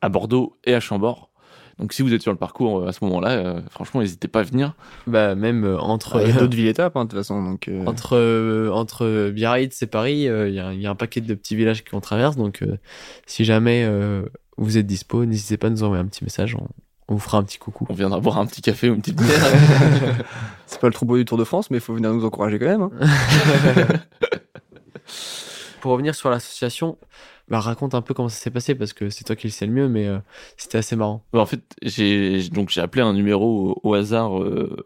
à 0.02 0.10
Bordeaux 0.10 0.58
et 0.66 0.74
à 0.74 0.80
Chambord. 0.80 1.30
Donc 1.80 1.92
si 1.94 2.02
vous 2.04 2.14
êtes 2.14 2.22
sur 2.22 2.32
le 2.32 2.38
parcours 2.38 2.80
euh, 2.82 2.88
à 2.88 2.94
ce 2.94 3.04
moment-là, 3.06 3.30
euh, 3.32 3.62
franchement, 3.72 4.02
n'hésitez 4.02 4.28
pas 4.28 4.42
à 4.42 4.44
venir. 4.44 4.74
Bah, 5.08 5.34
même 5.36 5.64
euh, 5.66 5.80
entre. 5.80 6.22
Il 6.22 6.28
y 6.30 6.32
a 6.32 6.40
d'autres 6.40 6.56
villes 6.56 6.68
étapes, 6.68 6.96
hein, 6.98 7.06
de 7.06 7.10
toute 7.10 7.18
façon. 7.20 7.44
Donc, 7.44 7.68
euh, 7.68 7.86
Entre, 7.86 8.16
euh, 8.16 8.70
entre 8.72 9.30
Biarritz 9.32 9.82
et 9.82 9.88
Paris, 9.88 10.28
euh, 10.28 10.50
il 10.50 10.54
y, 10.54 10.82
y 10.84 10.86
a 10.88 10.90
un 10.92 10.96
paquet 10.96 11.22
de 11.22 11.34
petits 11.34 11.56
villages 11.56 11.84
qu'on 11.84 12.00
traverse. 12.02 12.36
Donc, 12.38 12.62
euh, 12.62 12.78
si 13.26 13.44
jamais 13.44 13.84
euh, 13.88 14.24
vous 14.58 14.78
êtes 14.78 14.86
dispo, 14.88 15.26
n'hésitez 15.26 15.58
pas 15.58 15.68
à 15.68 15.70
nous 15.70 15.84
envoyer 15.84 16.02
un 16.04 16.08
petit 16.08 16.24
message. 16.24 16.56
On, 16.56 16.68
on 17.10 17.14
vous 17.16 17.20
fera 17.20 17.38
un 17.38 17.44
petit 17.44 17.58
coucou. 17.58 17.86
On 17.90 17.94
viendra 17.94 18.20
boire 18.20 18.38
un 18.38 18.46
petit 18.46 18.62
café 18.62 18.90
ou 18.90 18.94
une 18.96 19.02
petite 19.02 19.18
bière. 19.22 19.46
c'est 20.66 20.80
pas 20.80 20.88
le 20.88 20.94
troupeau 20.94 21.18
du 21.18 21.26
Tour 21.26 21.38
de 21.38 21.44
France, 21.44 21.70
mais 21.72 21.78
il 21.78 21.82
faut 21.82 21.94
venir 21.94 22.14
nous 22.14 22.24
encourager 22.26 22.60
quand 22.60 22.66
même. 22.66 22.82
hein. 23.02 23.88
Pour 25.82 25.92
revenir 25.92 26.16
sur 26.16 26.30
l'association, 26.30 26.98
bah, 27.50 27.60
raconte 27.60 27.94
un 27.94 28.02
peu 28.02 28.14
comment 28.14 28.30
ça 28.30 28.38
s'est 28.38 28.52
passé 28.52 28.74
parce 28.74 28.94
que 28.94 29.10
c'est 29.10 29.26
toi 29.26 29.36
qui 29.36 29.48
le 29.48 29.52
sais 29.52 29.66
le 29.66 29.74
mieux, 29.74 29.90
mais 29.90 30.08
euh, 30.08 30.20
c'était 30.56 30.78
assez 30.78 30.96
marrant. 30.96 31.26
Bah, 31.34 31.40
en 31.42 31.46
fait, 31.46 31.62
j'ai 31.82 32.48
donc 32.50 32.70
j'ai 32.70 32.80
appelé 32.80 33.02
un 33.04 33.12
numéro 33.14 33.74
au, 33.84 33.90
au 33.90 33.94
hasard 33.94 34.40
euh, 34.42 34.82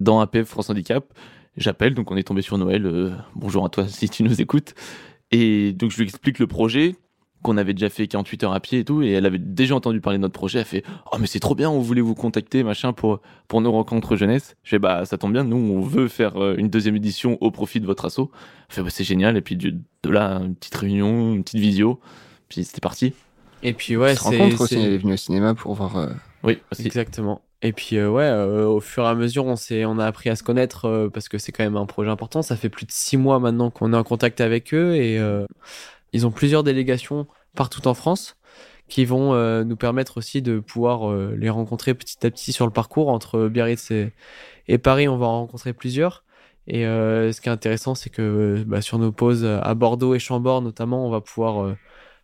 dans 0.00 0.20
APF 0.20 0.48
France 0.48 0.68
Handicap. 0.70 1.04
J'appelle, 1.56 1.94
donc 1.94 2.10
on 2.10 2.16
est 2.16 2.24
tombé 2.24 2.42
sur 2.42 2.58
Noël. 2.58 2.84
euh, 2.86 3.12
bonjour 3.36 3.64
à 3.64 3.68
toi 3.68 3.86
si 3.86 4.08
tu 4.08 4.24
nous 4.24 4.40
écoutes. 4.40 4.74
Et 5.30 5.72
donc 5.72 5.92
je 5.92 5.98
lui 5.98 6.04
explique 6.04 6.40
le 6.40 6.48
projet 6.48 6.96
qu'on 7.42 7.56
avait 7.56 7.72
déjà 7.74 7.88
fait 7.88 8.06
48 8.06 8.44
heures 8.44 8.52
à 8.52 8.60
pied 8.60 8.80
et 8.80 8.84
tout, 8.84 9.02
et 9.02 9.10
elle 9.12 9.26
avait 9.26 9.38
déjà 9.38 9.74
entendu 9.74 10.00
parler 10.00 10.18
de 10.18 10.22
notre 10.22 10.34
projet. 10.34 10.58
Elle 10.60 10.64
fait 10.64 10.82
oh 11.12 11.16
mais 11.18 11.26
c'est 11.26 11.40
trop 11.40 11.54
bien, 11.54 11.70
on 11.70 11.80
voulait 11.80 12.00
vous 12.00 12.14
contacter 12.14 12.62
machin 12.62 12.92
pour 12.92 13.20
pour 13.48 13.60
nos 13.60 13.72
rencontres 13.72 14.16
jeunesse. 14.16 14.56
Je 14.62 14.70
fais 14.70 14.78
bah 14.78 15.04
ça 15.04 15.18
tombe 15.18 15.32
bien, 15.32 15.44
nous 15.44 15.56
on 15.56 15.80
veut 15.80 16.08
faire 16.08 16.36
euh, 16.42 16.54
une 16.56 16.68
deuxième 16.68 16.96
édition 16.96 17.38
au 17.40 17.50
profit 17.50 17.80
de 17.80 17.86
votre 17.86 18.04
asso. 18.04 18.30
Elle 18.68 18.74
fait 18.74 18.82
bah 18.82 18.90
c'est 18.90 19.04
génial 19.04 19.36
et 19.36 19.40
puis 19.40 19.56
de, 19.56 19.74
de 20.02 20.10
là 20.10 20.36
une 20.44 20.54
petite 20.54 20.74
réunion, 20.76 21.34
une 21.34 21.42
petite 21.44 21.60
visio, 21.60 22.00
puis 22.48 22.64
c'était 22.64 22.80
parti. 22.80 23.12
Et 23.62 23.74
puis, 23.74 23.94
ouais, 23.94 24.14
c'est. 24.16 24.20
rencontre 24.38 24.62
aussi. 24.62 24.76
Elle 24.76 24.94
est 24.94 24.96
venue 24.98 25.12
au 25.12 25.16
cinéma 25.18 25.54
pour 25.54 25.74
voir. 25.74 25.94
euh, 25.98 26.06
Oui, 26.44 26.58
aussi. 26.72 26.86
Exactement. 26.86 27.42
Et 27.60 27.72
puis 27.74 27.98
euh, 27.98 28.08
ouais, 28.08 28.22
euh, 28.24 28.66
au 28.66 28.80
fur 28.80 29.02
et 29.04 29.06
à 29.08 29.14
mesure, 29.14 29.44
on 29.44 29.54
s'est, 29.56 29.84
on 29.84 29.98
a 29.98 30.06
appris 30.06 30.30
à 30.30 30.34
se 30.36 30.42
connaître 30.42 30.86
euh, 30.86 31.10
parce 31.10 31.28
que 31.28 31.36
c'est 31.36 31.52
quand 31.52 31.62
même 31.62 31.76
un 31.76 31.84
projet 31.84 32.08
important. 32.08 32.40
Ça 32.40 32.56
fait 32.56 32.70
plus 32.70 32.86
de 32.86 32.90
six 32.90 33.18
mois 33.18 33.38
maintenant 33.38 33.68
qu'on 33.70 33.92
est 33.92 33.96
en 33.98 34.02
contact 34.02 34.40
avec 34.40 34.72
eux 34.72 34.94
et 34.96 35.18
euh, 35.18 35.44
ils 36.12 36.26
ont 36.26 36.30
plusieurs 36.30 36.62
délégations 36.62 37.26
partout 37.54 37.86
en 37.88 37.94
France 37.94 38.36
qui 38.90 39.04
vont 39.04 39.32
euh, 39.32 39.64
nous 39.64 39.76
permettre 39.76 40.18
aussi 40.18 40.42
de 40.42 40.58
pouvoir 40.58 41.10
euh, 41.10 41.34
les 41.38 41.48
rencontrer 41.48 41.94
petit 41.94 42.26
à 42.26 42.30
petit 42.30 42.52
sur 42.52 42.66
le 42.66 42.72
parcours 42.72 43.08
entre 43.08 43.48
Biarritz 43.48 43.90
et, 43.92 44.78
Paris. 44.78 45.08
On 45.08 45.16
va 45.16 45.26
en 45.26 45.40
rencontrer 45.40 45.72
plusieurs. 45.72 46.24
Et 46.66 46.86
euh, 46.86 47.32
ce 47.32 47.40
qui 47.40 47.48
est 47.48 47.52
intéressant, 47.52 47.94
c'est 47.94 48.10
que 48.10 48.62
bah, 48.66 48.82
sur 48.82 48.98
nos 48.98 49.12
pauses 49.12 49.44
à 49.44 49.74
Bordeaux 49.74 50.14
et 50.14 50.18
Chambord 50.18 50.60
notamment, 50.60 51.06
on 51.06 51.10
va 51.10 51.20
pouvoir 51.20 51.74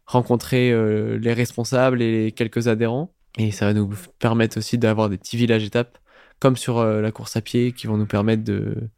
rencontrer 0.04 0.70
les 1.18 1.32
responsables 1.32 2.02
et 2.02 2.32
quelques 2.32 2.68
adhérents. 2.68 3.12
Et 3.38 3.50
ça 3.50 3.66
va 3.66 3.74
nous 3.74 3.90
permettre 4.18 4.58
aussi 4.58 4.78
d'avoir 4.78 5.08
des 5.08 5.18
petits 5.18 5.36
villages 5.36 5.64
étapes, 5.64 5.98
comme 6.38 6.56
sur 6.56 6.84
la 6.84 7.10
course 7.12 7.36
à 7.36 7.40
pied, 7.40 7.72
qui 7.72 7.86
vont 7.86 7.96
nous 7.96 8.06
permettre 8.06 8.44
de, 8.44 8.88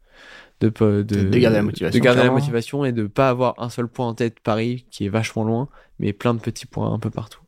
de, 0.61 0.69
de, 0.69 1.01
De 1.03 1.37
garder 1.37 1.57
la 1.57 1.63
motivation, 1.63 1.97
de 1.99 2.03
garder 2.03 2.17
la 2.17 2.23
clairement. 2.23 2.39
motivation 2.39 2.85
et 2.85 2.91
de 2.91 3.07
pas 3.07 3.29
avoir 3.29 3.55
un 3.57 3.69
seul 3.69 3.87
point 3.87 4.07
en 4.07 4.13
tête, 4.13 4.39
Paris, 4.41 4.85
qui 4.91 5.05
est 5.05 5.09
vachement 5.09 5.43
loin, 5.43 5.69
mais 5.99 6.13
plein 6.13 6.33
de 6.33 6.39
petits 6.39 6.65
points 6.65 6.91
un 6.91 6.99
peu 6.99 7.09
partout. 7.09 7.41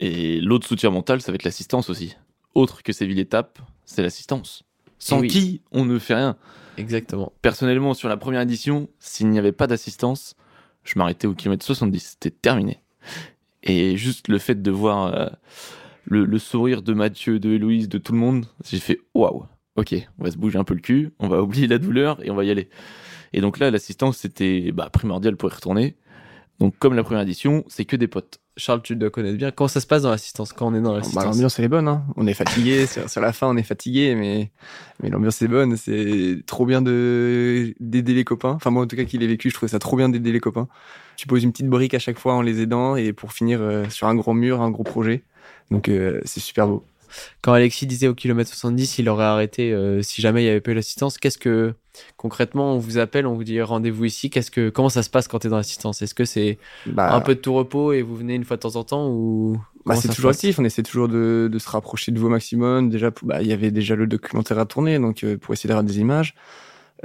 Et 0.00 0.40
l'autre 0.40 0.66
soutien 0.66 0.90
mental, 0.90 1.20
ça 1.20 1.30
va 1.30 1.36
être 1.36 1.44
l'assistance 1.44 1.90
aussi. 1.90 2.16
Autre 2.54 2.82
que 2.82 2.92
ces 2.92 3.06
villes 3.06 3.18
étapes, 3.20 3.58
c'est 3.84 4.02
l'assistance. 4.02 4.64
Sans 4.98 5.20
oui. 5.20 5.28
qui 5.28 5.62
on 5.72 5.84
ne 5.84 5.98
fait 5.98 6.14
rien. 6.14 6.36
Exactement. 6.76 7.32
Personnellement, 7.42 7.94
sur 7.94 8.08
la 8.08 8.16
première 8.16 8.40
édition, 8.40 8.88
s'il 8.98 9.28
n'y 9.28 9.38
avait 9.38 9.52
pas 9.52 9.66
d'assistance, 9.66 10.34
je 10.84 10.98
m'arrêtais 10.98 11.26
au 11.26 11.34
kilomètre 11.34 11.64
70. 11.64 12.00
C'était 12.18 12.30
terminé. 12.30 12.80
Et 13.62 13.96
juste 13.96 14.28
le 14.28 14.38
fait 14.38 14.60
de 14.62 14.70
voir 14.70 15.14
euh, 15.14 15.28
le, 16.04 16.24
le 16.24 16.38
sourire 16.38 16.82
de 16.82 16.94
Mathieu, 16.94 17.38
de 17.38 17.50
Héloïse, 17.50 17.88
de 17.88 17.98
tout 17.98 18.12
le 18.12 18.18
monde, 18.18 18.46
j'ai 18.64 18.78
fait 18.78 19.00
waouh. 19.14 19.44
Ok, 19.76 19.94
on 20.18 20.24
va 20.24 20.30
se 20.30 20.36
bouger 20.36 20.58
un 20.58 20.64
peu 20.64 20.74
le 20.74 20.80
cul, 20.80 21.10
on 21.18 21.28
va 21.28 21.42
oublier 21.42 21.66
la 21.66 21.78
douleur 21.78 22.24
et 22.24 22.30
on 22.30 22.34
va 22.34 22.44
y 22.44 22.50
aller. 22.50 22.68
Et 23.32 23.40
donc 23.40 23.58
là, 23.58 23.70
l'assistance, 23.70 24.18
c'était 24.18 24.72
bah, 24.72 24.90
primordial 24.90 25.36
pour 25.36 25.50
y 25.50 25.54
retourner. 25.54 25.96
Donc, 26.58 26.74
comme 26.78 26.94
la 26.94 27.02
première 27.02 27.22
édition, 27.22 27.64
c'est 27.68 27.86
que 27.86 27.96
des 27.96 28.08
potes. 28.08 28.38
Charles, 28.58 28.82
tu 28.82 28.94
dois 28.94 29.08
connaître 29.08 29.38
bien. 29.38 29.50
Comment 29.50 29.68
ça 29.68 29.80
se 29.80 29.86
passe 29.86 30.02
dans 30.02 30.10
l'assistance? 30.10 30.52
Quand 30.52 30.66
on 30.66 30.74
est 30.74 30.80
dans 30.82 30.90
Bah, 30.92 30.98
l'assistance? 30.98 31.24
l'ambiance 31.24 31.58
elle 31.58 31.64
est 31.64 31.68
bonne, 31.68 31.88
hein. 31.88 32.04
on 32.16 32.26
est 32.26 32.34
fatigué, 32.34 32.86
sur, 32.92 33.08
sur 33.08 33.20
la 33.22 33.32
fin 33.32 33.46
on 33.46 33.56
est 33.56 33.62
fatigué, 33.62 34.14
mais, 34.14 34.50
mais 35.02 35.08
l'ambiance 35.08 35.40
est 35.40 35.48
bonne, 35.48 35.78
c'est 35.78 36.42
trop 36.46 36.66
bien 36.66 36.82
de 36.82 37.72
d'aider 37.80 38.12
les 38.12 38.24
copains. 38.24 38.50
Enfin 38.50 38.68
moi 38.70 38.82
en 38.82 38.86
tout 38.86 38.96
cas 38.96 39.04
qui 39.04 39.16
l'ai 39.16 39.26
vécu, 39.28 39.48
je 39.48 39.54
trouvais 39.54 39.70
ça 39.70 39.78
trop 39.78 39.96
bien 39.96 40.10
d'aider 40.10 40.32
les 40.32 40.40
copains. 40.40 40.68
Tu 41.16 41.26
poses 41.26 41.42
une 41.44 41.52
petite 41.52 41.68
brique 41.68 41.94
à 41.94 41.98
chaque 41.98 42.18
fois 42.18 42.34
en 42.34 42.42
les 42.42 42.60
aidant 42.60 42.96
et 42.96 43.14
pour 43.14 43.32
finir 43.32 43.62
euh, 43.62 43.88
sur 43.88 44.08
un 44.08 44.14
gros 44.14 44.34
mur, 44.34 44.60
un 44.60 44.70
gros 44.70 44.84
projet. 44.84 45.22
Donc 45.70 45.88
euh, 45.88 46.20
c'est 46.24 46.40
super 46.40 46.66
beau. 46.66 46.84
Quand 47.42 47.52
Alexis 47.52 47.86
disait 47.86 48.08
au 48.08 48.14
kilomètre 48.14 48.50
70, 48.50 48.98
il 48.98 49.08
aurait 49.08 49.24
arrêté 49.24 49.72
euh, 49.72 50.02
si 50.02 50.20
jamais 50.22 50.42
il 50.42 50.44
n'y 50.44 50.50
avait 50.50 50.60
pas 50.60 50.72
eu 50.72 50.74
l'assistance. 50.74 51.18
Qu'est-ce 51.18 51.38
que 51.38 51.74
concrètement 52.16 52.74
on 52.74 52.78
vous 52.78 52.98
appelle, 52.98 53.26
on 53.26 53.34
vous 53.34 53.44
dit 53.44 53.60
rendez-vous 53.60 54.04
ici. 54.04 54.30
Qu'est-ce 54.30 54.50
que 54.50 54.70
comment 54.70 54.88
ça 54.88 55.02
se 55.02 55.10
passe 55.10 55.28
quand 55.28 55.40
tu 55.40 55.46
es 55.46 55.50
dans 55.50 55.56
l'assistance? 55.56 56.02
Est-ce 56.02 56.14
que 56.14 56.24
c'est 56.24 56.58
Bah, 56.86 57.12
un 57.12 57.20
peu 57.20 57.34
de 57.34 57.40
tout 57.40 57.54
repos 57.54 57.92
et 57.92 58.02
vous 58.02 58.16
venez 58.16 58.34
une 58.34 58.44
fois 58.44 58.56
de 58.56 58.62
temps 58.62 58.76
en 58.76 58.84
temps 58.84 59.08
ou 59.08 59.60
bah, 59.86 59.96
c'est 59.96 60.08
toujours 60.08 60.30
actif, 60.30 60.58
on 60.58 60.64
essaie 60.64 60.82
toujours 60.82 61.08
de, 61.08 61.48
de 61.50 61.58
se 61.58 61.68
rapprocher 61.68 62.12
de 62.12 62.18
vous 62.18 62.26
au 62.26 62.30
maximum. 62.30 62.90
Déjà, 62.90 63.10
bah, 63.22 63.40
il 63.40 63.48
y 63.48 63.52
avait 63.52 63.70
déjà 63.70 63.96
le 63.96 64.06
documentaire 64.06 64.58
à 64.58 64.66
tourner, 64.66 64.98
donc 64.98 65.24
euh, 65.24 65.36
pour 65.38 65.54
essayer 65.54 65.68
d'avoir 65.68 65.84
des 65.84 65.98
images. 65.98 66.34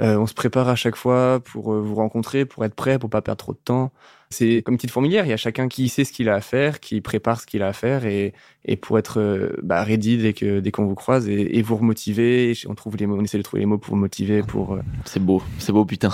Euh, 0.00 0.16
on 0.18 0.26
se 0.26 0.34
prépare 0.34 0.68
à 0.68 0.76
chaque 0.76 0.96
fois 0.96 1.40
pour 1.40 1.72
euh, 1.72 1.80
vous 1.80 1.94
rencontrer, 1.94 2.44
pour 2.44 2.64
être 2.64 2.74
prêt, 2.74 2.98
pour 2.98 3.08
pas 3.08 3.22
perdre 3.22 3.38
trop 3.38 3.52
de 3.52 3.58
temps. 3.64 3.92
C'est 4.30 4.62
comme 4.62 4.74
une 4.74 4.78
petite 4.78 4.90
fourmilière, 4.90 5.24
il 5.24 5.28
y 5.28 5.32
a 5.32 5.36
chacun 5.36 5.68
qui 5.68 5.88
sait 5.88 6.04
ce 6.04 6.12
qu'il 6.12 6.28
a 6.28 6.34
à 6.34 6.40
faire, 6.40 6.80
qui 6.80 7.00
prépare 7.00 7.40
ce 7.40 7.46
qu'il 7.46 7.62
a 7.62 7.68
à 7.68 7.72
faire 7.72 8.04
et, 8.04 8.34
et 8.64 8.76
pour 8.76 8.98
être 8.98 9.20
euh, 9.20 9.56
bah, 9.62 9.84
ready 9.84 10.18
dès 10.18 10.32
que 10.32 10.58
dès 10.58 10.72
qu'on 10.72 10.84
vous 10.84 10.96
croise 10.96 11.28
et, 11.28 11.56
et 11.56 11.62
vous 11.62 11.76
remotiver. 11.76 12.50
Et 12.50 12.54
on 12.66 12.74
trouve 12.74 12.96
les 12.96 13.06
mots, 13.06 13.16
on 13.18 13.22
essaie 13.22 13.38
de 13.38 13.42
trouver 13.42 13.60
les 13.60 13.66
mots 13.66 13.78
pour 13.78 13.94
vous 13.94 14.00
motiver, 14.00 14.42
pour 14.42 14.74
euh, 14.74 14.80
C'est 15.04 15.22
beau, 15.22 15.42
c'est 15.58 15.72
beau, 15.72 15.84
putain. 15.84 16.10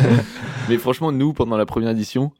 mais 0.68 0.76
franchement, 0.76 1.10
nous, 1.10 1.32
pendant 1.32 1.56
la 1.56 1.64
première 1.64 1.90
édition, 1.90 2.32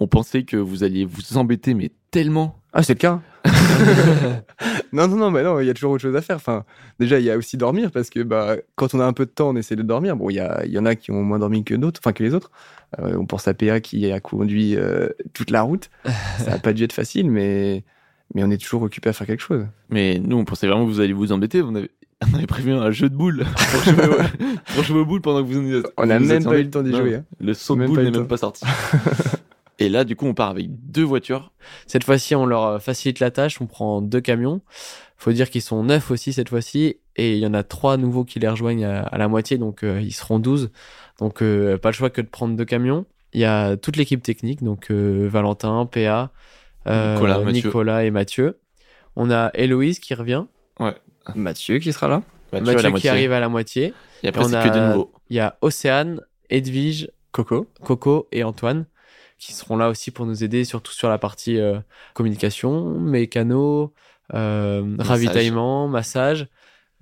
on 0.00 0.08
pensait 0.08 0.42
que 0.42 0.56
vous 0.56 0.82
alliez 0.82 1.04
vous 1.04 1.36
embêter, 1.36 1.74
mais 1.74 1.92
tellement. 2.10 2.56
ah 2.72 2.82
c'est 2.82 2.94
le 2.94 2.98
cas. 2.98 3.20
non, 4.92 5.08
non, 5.08 5.16
non, 5.16 5.30
mais 5.30 5.42
non, 5.42 5.60
il 5.60 5.66
y 5.66 5.70
a 5.70 5.74
toujours 5.74 5.92
autre 5.92 6.02
chose 6.02 6.16
à 6.16 6.20
faire. 6.22 6.36
Enfin, 6.36 6.64
déjà, 6.98 7.18
il 7.18 7.24
y 7.24 7.30
a 7.30 7.36
aussi 7.36 7.56
dormir 7.56 7.90
parce 7.90 8.10
que 8.10 8.20
bah, 8.20 8.56
quand 8.76 8.94
on 8.94 9.00
a 9.00 9.04
un 9.04 9.12
peu 9.12 9.24
de 9.26 9.30
temps, 9.30 9.50
on 9.50 9.56
essaie 9.56 9.76
de 9.76 9.82
dormir. 9.82 10.16
Bon, 10.16 10.30
il 10.30 10.34
y, 10.36 10.40
a, 10.40 10.62
il 10.64 10.72
y 10.72 10.78
en 10.78 10.86
a 10.86 10.94
qui 10.94 11.10
ont 11.10 11.22
moins 11.22 11.38
dormi 11.38 11.64
que 11.64 11.74
d'autres, 11.74 12.00
enfin 12.02 12.12
que 12.12 12.22
les 12.22 12.34
autres. 12.34 12.50
Euh, 12.98 13.16
on 13.18 13.24
pense 13.26 13.46
à 13.48 13.54
PA 13.54 13.80
qui 13.80 14.10
a 14.10 14.18
conduit 14.20 14.76
euh, 14.76 15.08
toute 15.32 15.50
la 15.50 15.62
route. 15.62 15.90
Ça 16.38 16.50
n'a 16.50 16.58
pas 16.58 16.72
dû 16.72 16.82
être 16.84 16.92
facile, 16.92 17.30
mais, 17.30 17.84
mais 18.34 18.42
on 18.44 18.50
est 18.50 18.60
toujours 18.60 18.82
occupé 18.82 19.10
à 19.10 19.12
faire 19.12 19.26
quelque 19.26 19.42
chose. 19.42 19.64
Mais 19.90 20.18
nous, 20.18 20.36
on 20.36 20.44
pensait 20.44 20.66
vraiment 20.66 20.84
que 20.86 20.90
vous 20.90 21.00
alliez 21.00 21.12
vous 21.12 21.30
embêter. 21.32 21.62
On 21.62 21.74
avait, 21.76 21.90
on 22.32 22.34
avait 22.36 22.46
prévu 22.48 22.72
un 22.72 22.90
jeu 22.90 23.08
de 23.08 23.14
boules 23.14 23.44
pour 23.72 23.82
jouer, 23.94 24.06
au- 24.06 24.72
pour 24.74 24.82
jouer 24.84 24.98
aux 25.00 25.04
boules 25.06 25.20
pendant 25.20 25.42
que 25.42 25.48
vous 25.52 25.60
nous 25.62 25.82
On 25.96 26.06
n'a 26.06 26.18
même 26.18 26.42
pas 26.44 26.50
eu 26.58 26.62
en- 26.62 26.64
le 26.64 26.70
temps 26.70 26.82
d'y 26.82 26.90
jouer. 26.96 27.14
hein. 27.14 27.24
Le 27.40 27.54
saut 27.54 27.76
de 27.76 27.80
boule 27.86 27.96
n'est 28.04 28.10
même 28.18 28.28
pas 28.28 28.36
sorti. 28.38 28.64
Et 29.80 29.88
là, 29.88 30.04
du 30.04 30.14
coup, 30.14 30.26
on 30.26 30.34
part 30.34 30.50
avec 30.50 30.66
deux 30.90 31.02
voitures. 31.02 31.52
Cette 31.86 32.04
fois-ci, 32.04 32.34
on 32.34 32.46
leur 32.46 32.80
facilite 32.82 33.18
la 33.18 33.30
tâche. 33.30 33.60
On 33.60 33.66
prend 33.66 34.00
deux 34.02 34.20
camions. 34.20 34.60
Faut 35.16 35.32
dire 35.32 35.50
qu'ils 35.50 35.62
sont 35.62 35.82
neuf 35.82 36.10
aussi 36.10 36.32
cette 36.32 36.48
fois-ci. 36.50 36.96
Et 37.16 37.32
il 37.32 37.38
y 37.38 37.46
en 37.46 37.54
a 37.54 37.62
trois 37.62 37.96
nouveaux 37.96 38.24
qui 38.24 38.38
les 38.38 38.48
rejoignent 38.48 38.84
à, 38.84 39.00
à 39.02 39.18
la 39.18 39.26
moitié. 39.28 39.58
Donc, 39.58 39.82
euh, 39.82 40.00
ils 40.00 40.12
seront 40.12 40.38
12. 40.38 40.70
Donc, 41.18 41.42
euh, 41.42 41.76
pas 41.78 41.88
le 41.90 41.94
choix 41.94 42.10
que 42.10 42.20
de 42.20 42.26
prendre 42.28 42.56
deux 42.56 42.64
camions. 42.64 43.06
Il 43.32 43.40
y 43.40 43.44
a 43.44 43.76
toute 43.76 43.96
l'équipe 43.96 44.22
technique. 44.22 44.62
Donc, 44.62 44.90
euh, 44.90 45.28
Valentin, 45.30 45.86
PA, 45.86 46.30
euh, 46.86 47.16
Nicolas, 47.52 48.04
et 48.04 48.10
Mathieu. 48.10 48.58
On 49.16 49.30
a 49.30 49.50
Héloïse 49.54 49.98
qui 49.98 50.14
revient. 50.14 50.44
Mathieu 51.34 51.78
qui 51.78 51.92
sera 51.92 52.08
là. 52.08 52.22
Mathieu, 52.52 52.74
qui 52.80 52.88
moitié. 52.90 53.10
arrive 53.10 53.32
à 53.32 53.40
la 53.40 53.48
moitié. 53.48 53.94
On 54.24 54.48
c'est 54.48 54.56
a- 54.56 54.68
que 54.68 54.72
des 54.74 54.80
nouveaux. 54.80 55.12
Il 55.28 55.36
y 55.36 55.40
a 55.40 55.56
Océane, 55.60 56.20
Edwige, 56.48 57.10
Coco. 57.32 57.66
Coco 57.84 58.26
et 58.32 58.42
Antoine 58.42 58.86
qui 59.40 59.52
seront 59.54 59.76
là 59.76 59.88
aussi 59.88 60.10
pour 60.12 60.26
nous 60.26 60.44
aider, 60.44 60.64
surtout 60.64 60.92
sur 60.92 61.08
la 61.08 61.18
partie 61.18 61.58
euh, 61.58 61.80
communication, 62.14 63.00
mécano, 63.00 63.92
euh, 64.34 64.96
ravitaillement, 64.98 65.88
massage. 65.88 66.46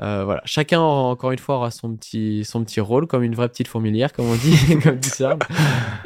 Euh, 0.00 0.24
voilà, 0.24 0.40
chacun 0.44 0.78
encore 0.78 1.32
une 1.32 1.40
fois 1.40 1.56
aura 1.56 1.72
son 1.72 1.96
petit 1.96 2.44
son 2.44 2.62
petit 2.62 2.80
rôle 2.80 3.08
comme 3.08 3.24
une 3.24 3.34
vraie 3.34 3.48
petite 3.48 3.66
fourmilière 3.66 4.12
comme 4.12 4.26
on 4.26 4.36
dit, 4.36 4.56
comme 4.82 4.96
dit 4.96 5.08
Serge. 5.08 5.40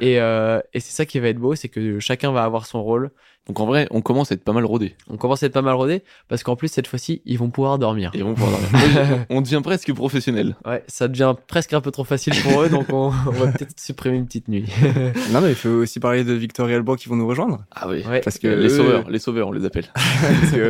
Et, 0.01 0.19
euh, 0.19 0.61
et 0.73 0.81
c'est 0.81 0.93
ça 0.93 1.05
qui 1.05 1.21
va 1.21 1.29
être 1.29 1.39
beau, 1.39 1.55
c'est 1.55 1.69
que 1.69 2.01
chacun 2.01 2.33
va 2.33 2.45
avoir 2.45 2.65
son 2.65 2.83
rôle. 2.83 3.11
Donc 3.49 3.58
en 3.58 3.66
vrai, 3.66 3.88
on 3.90 4.02
commence 4.02 4.30
à 4.30 4.37
être 4.37 4.44
pas 4.44 4.52
mal 4.52 4.64
rodé. 4.64 4.94
On 5.08 5.16
commence 5.16 5.42
à 5.42 5.46
être 5.46 5.52
pas 5.52 5.62
mal 5.62 5.75
rodé 5.75 6.04
parce 6.28 6.44
qu'en 6.44 6.54
plus 6.54 6.68
cette 6.68 6.87
fois-ci 6.87 7.22
ils 7.25 7.38
vont 7.38 7.50
pouvoir 7.50 7.78
dormir. 7.78 8.12
Et 8.14 8.22
on, 8.22 8.34
pourra 8.34 8.52
dormir. 8.52 9.26
on 9.30 9.40
devient 9.40 9.61
presque 9.64 9.92
professionnel. 9.92 10.54
Ouais, 10.64 10.84
ça 10.87 11.08
devient 11.08 11.34
presque 11.49 11.72
un 11.72 11.80
peu 11.80 11.90
trop 11.90 12.04
facile 12.04 12.34
pour 12.42 12.62
eux, 12.62 12.68
donc 12.68 12.92
on, 12.92 13.12
on 13.26 13.30
va 13.30 13.49
peut-être 13.49 13.75
supprimer 13.80 14.16
une 14.16 14.26
petite 14.26 14.49
nuit. 14.49 14.66
Non, 15.32 15.40
mais 15.40 15.50
il 15.50 15.54
faut 15.54 15.68
aussi 15.70 15.99
parler 15.99 16.25
de 16.25 16.32
Victor 16.32 16.68
et 16.68 16.75
Alban 16.75 16.94
qui 16.94 17.08
vont 17.08 17.16
nous 17.16 17.26
rejoindre. 17.26 17.64
Ah 17.70 17.88
oui. 17.88 18.04
Ouais. 18.06 18.20
Parce 18.20 18.38
que 18.38 18.46
les 18.49 18.66
eux- 18.66 18.76
sauveurs, 18.76 19.08
les 19.08 19.18
sauveurs, 19.18 19.49
on 19.49 19.52
les 19.52 19.64
appelle. 19.64 19.90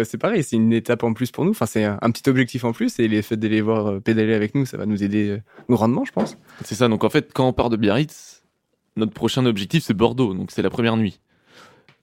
C'est 0.04 0.18
pareil, 0.18 0.42
c'est 0.44 0.56
une 0.56 0.72
étape 0.72 1.02
en 1.02 1.12
plus 1.12 1.30
pour 1.30 1.44
nous. 1.44 1.50
Enfin, 1.50 1.66
c'est 1.66 1.84
un, 1.84 1.98
petit 2.10 2.28
objectif 2.28 2.64
en 2.64 2.72
plus. 2.72 2.98
Et 2.98 3.08
les 3.08 3.22
fait 3.22 3.36
de 3.36 3.48
les 3.48 3.60
voir 3.60 3.86
euh, 3.86 4.00
pédaler 4.00 4.34
avec 4.34 4.54
nous, 4.54 4.66
ça 4.66 4.76
va 4.76 4.86
nous 4.86 5.02
aider 5.02 5.30
euh, 5.30 5.40
grandement, 5.68 6.04
je 6.04 6.12
pense. 6.12 6.36
C'est 6.64 6.74
ça. 6.74 6.88
Donc 6.88 7.04
en 7.04 7.10
fait, 7.10 7.32
quand 7.32 7.48
on 7.48 7.52
part 7.52 7.70
de 7.70 7.76
Biarritz, 7.76 8.42
notre 8.96 9.12
prochain 9.12 9.44
objectif 9.46 9.82
c'est 9.84 9.94
Bordeaux. 9.94 10.34
Donc 10.34 10.50
c'est 10.50 10.62
la 10.62 10.70
première 10.70 10.96
nuit. 10.96 11.20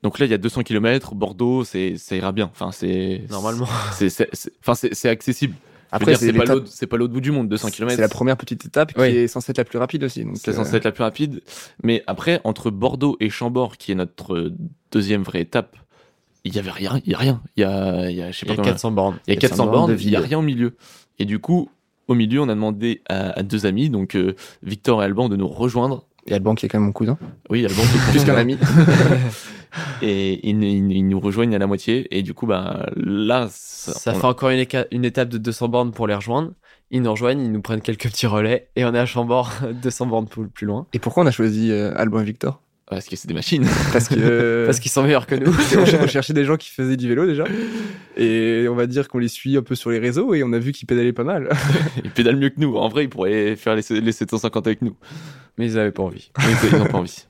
Donc 0.03 0.19
là, 0.19 0.25
il 0.25 0.31
y 0.31 0.33
a 0.33 0.37
200 0.37 0.63
km. 0.63 1.13
Bordeaux, 1.15 1.63
c'est 1.63 1.97
ça 1.97 2.15
ira 2.15 2.31
bien. 2.31 2.49
Enfin, 2.53 2.71
c'est 2.71 3.23
Normalement. 3.29 3.67
c'est 3.93 4.29
enfin 4.65 4.73
c'est 4.75 5.09
accessible. 5.09 5.55
Après, 5.91 6.15
c'est 6.15 6.31
pas 6.33 6.45
c'est 6.65 6.85
pas 6.87 6.97
l'autre 6.97 7.13
bout 7.13 7.19
du 7.21 7.31
monde. 7.31 7.49
200 7.49 7.69
km. 7.71 7.95
C'est 7.95 8.01
la 8.01 8.07
première 8.09 8.37
petite 8.37 8.63
étape 8.65 8.93
qui 8.93 8.99
Oui. 9.01 9.07
est 9.07 9.27
censée 9.27 9.51
être 9.51 9.57
la 9.57 9.63
plus 9.65 9.79
rapide 9.79 10.03
aussi. 10.03 10.25
C'est 10.35 10.51
euh, 10.51 10.53
censé 10.53 10.75
être 10.75 10.85
la 10.85 10.91
plus 10.91 11.03
rapide. 11.03 11.41
Mais 11.83 12.03
après, 12.07 12.39
entre 12.43 12.69
Bordeaux 12.69 13.17
et 13.19 13.29
Chambord, 13.29 13.77
qui 13.77 13.91
est 13.91 13.95
notre 13.95 14.51
deuxième 14.91 15.23
vraie 15.23 15.41
étape, 15.41 15.75
il 16.45 16.55
y 16.55 16.59
avait 16.59 16.69
rien. 16.71 17.01
Il 17.05 17.11
y 17.11 17.15
a 17.15 17.17
rien. 17.17 17.41
Il 17.57 17.61
y 17.61 17.63
a, 17.63 18.09
il 18.09 18.15
y 18.15 18.21
a, 18.21 18.31
je 18.31 18.37
sais 18.37 18.45
Il 18.45 18.45
y 18.45 18.47
pas 18.49 18.53
a 18.53 18.55
combien- 18.57 18.71
400 18.71 18.91
bornes. 18.91 19.19
Il 19.27 19.33
y 19.33 19.37
a 19.37 19.39
400 19.39 19.65
bornes 19.67 19.95
il 19.99 20.09
y 20.09 20.15
a 20.15 20.19
rien 20.21 20.37
au 20.39 20.43
milieu. 20.43 20.75
Et 21.17 21.25
du 21.25 21.39
coup, 21.39 21.69
au 22.07 22.13
milieu, 22.13 22.39
on 22.39 22.49
a 22.49 22.53
demandé 22.55 23.01
à, 23.09 23.31
à 23.31 23.43
deux 23.43 23.65
amis, 23.65 23.89
donc 23.89 24.15
euh, 24.15 24.35
Victor 24.63 25.01
et 25.01 25.05
Alban, 25.05 25.27
de 25.27 25.35
nous 25.35 25.47
rejoindre. 25.47 26.05
Il 26.29 26.33
y 26.33 26.35
a 26.35 26.37
le 26.37 26.43
banc 26.43 26.53
qui 26.53 26.67
est 26.67 26.69
quand 26.69 26.77
même 26.77 26.85
mon 26.85 26.91
cousin. 26.91 27.17
Oui, 27.49 27.65
Alban, 27.65 27.81
c'est 27.81 28.11
Plus 28.11 28.23
qu'un 28.23 28.35
ami. 28.37 28.55
Et 30.01 30.47
ils, 30.49 30.61
ils- 30.63 30.91
ils 30.91 31.07
nous 31.07 31.19
rejoignent 31.19 31.55
à 31.55 31.57
la 31.57 31.65
moitié. 31.67 32.07
Et 32.15 32.21
du 32.21 32.33
coup, 32.35 32.45
bah, 32.45 32.87
là, 32.95 33.47
ça, 33.51 34.13
fait 34.13 34.25
encore 34.25 34.49
une, 34.49 34.59
éca- 34.59 34.85
une 34.91 35.05
étape 35.05 35.29
de 35.29 35.37
200 35.39 35.67
bornes 35.69 35.91
pour 35.91 36.07
les 36.07 36.13
rejoindre. 36.13 36.51
Ils 36.91 37.01
nous 37.01 37.11
rejoignent, 37.11 37.41
ils 37.41 37.51
nous 37.51 37.61
prennent 37.61 37.81
quelques 37.81 38.03
petits 38.09 38.27
relais 38.27 38.69
et 38.75 38.85
on 38.85 38.93
est 38.93 38.99
à 38.99 39.05
Chambord, 39.05 39.51
200 39.81 40.05
bornes 40.07 40.27
plus, 40.27 40.47
plus 40.47 40.65
loin. 40.67 40.85
Et 40.93 40.99
pourquoi 40.99 41.23
on 41.23 41.27
a 41.27 41.31
choisi 41.31 41.71
euh, 41.71 41.93
Alban 41.95 42.19
et 42.21 42.23
Victor? 42.25 42.61
Parce 42.89 43.05
que 43.05 43.15
c'est 43.15 43.27
des 43.27 43.33
machines. 43.35 43.65
Parce 43.93 44.07
que. 44.07 44.63
Parce 44.67 44.79
qu'ils 44.79 44.89
sont 44.91 45.03
meilleurs 45.03 45.27
que 45.27 45.35
nous. 45.35 45.51
on 45.51 45.85
cher- 45.85 45.99
on 46.03 46.07
cherchait 46.07 46.33
des 46.33 46.43
gens 46.45 46.57
qui 46.57 46.69
faisaient 46.71 46.97
du 46.97 47.07
vélo 47.07 47.25
déjà. 47.27 47.45
Et 48.17 48.65
on 48.69 48.73
va 48.75 48.87
dire 48.87 49.07
qu'on 49.07 49.19
les 49.19 49.27
suit 49.27 49.55
un 49.57 49.61
peu 49.61 49.75
sur 49.75 49.91
les 49.91 49.99
réseaux 49.99 50.33
et 50.33 50.41
on 50.43 50.51
a 50.53 50.59
vu 50.59 50.71
qu'ils 50.71 50.87
pédalaient 50.87 51.13
pas 51.13 51.23
mal. 51.23 51.49
Ils 52.03 52.09
pédalent 52.09 52.37
mieux 52.37 52.49
que 52.49 52.59
nous. 52.59 52.75
En 52.77 52.89
vrai, 52.89 53.03
ils 53.03 53.09
pourraient 53.09 53.55
faire 53.55 53.75
les, 53.75 53.83
les 54.01 54.11
750 54.11 54.65
avec 54.65 54.81
nous. 54.81 54.95
Mais 55.57 55.67
ils 55.67 55.77
avaient 55.77 55.91
pas 55.91 56.03
envie. 56.03 56.31
Ils 56.71 56.77
n'ont 56.77 56.85
pas 56.85 56.97
envie. 56.97 57.25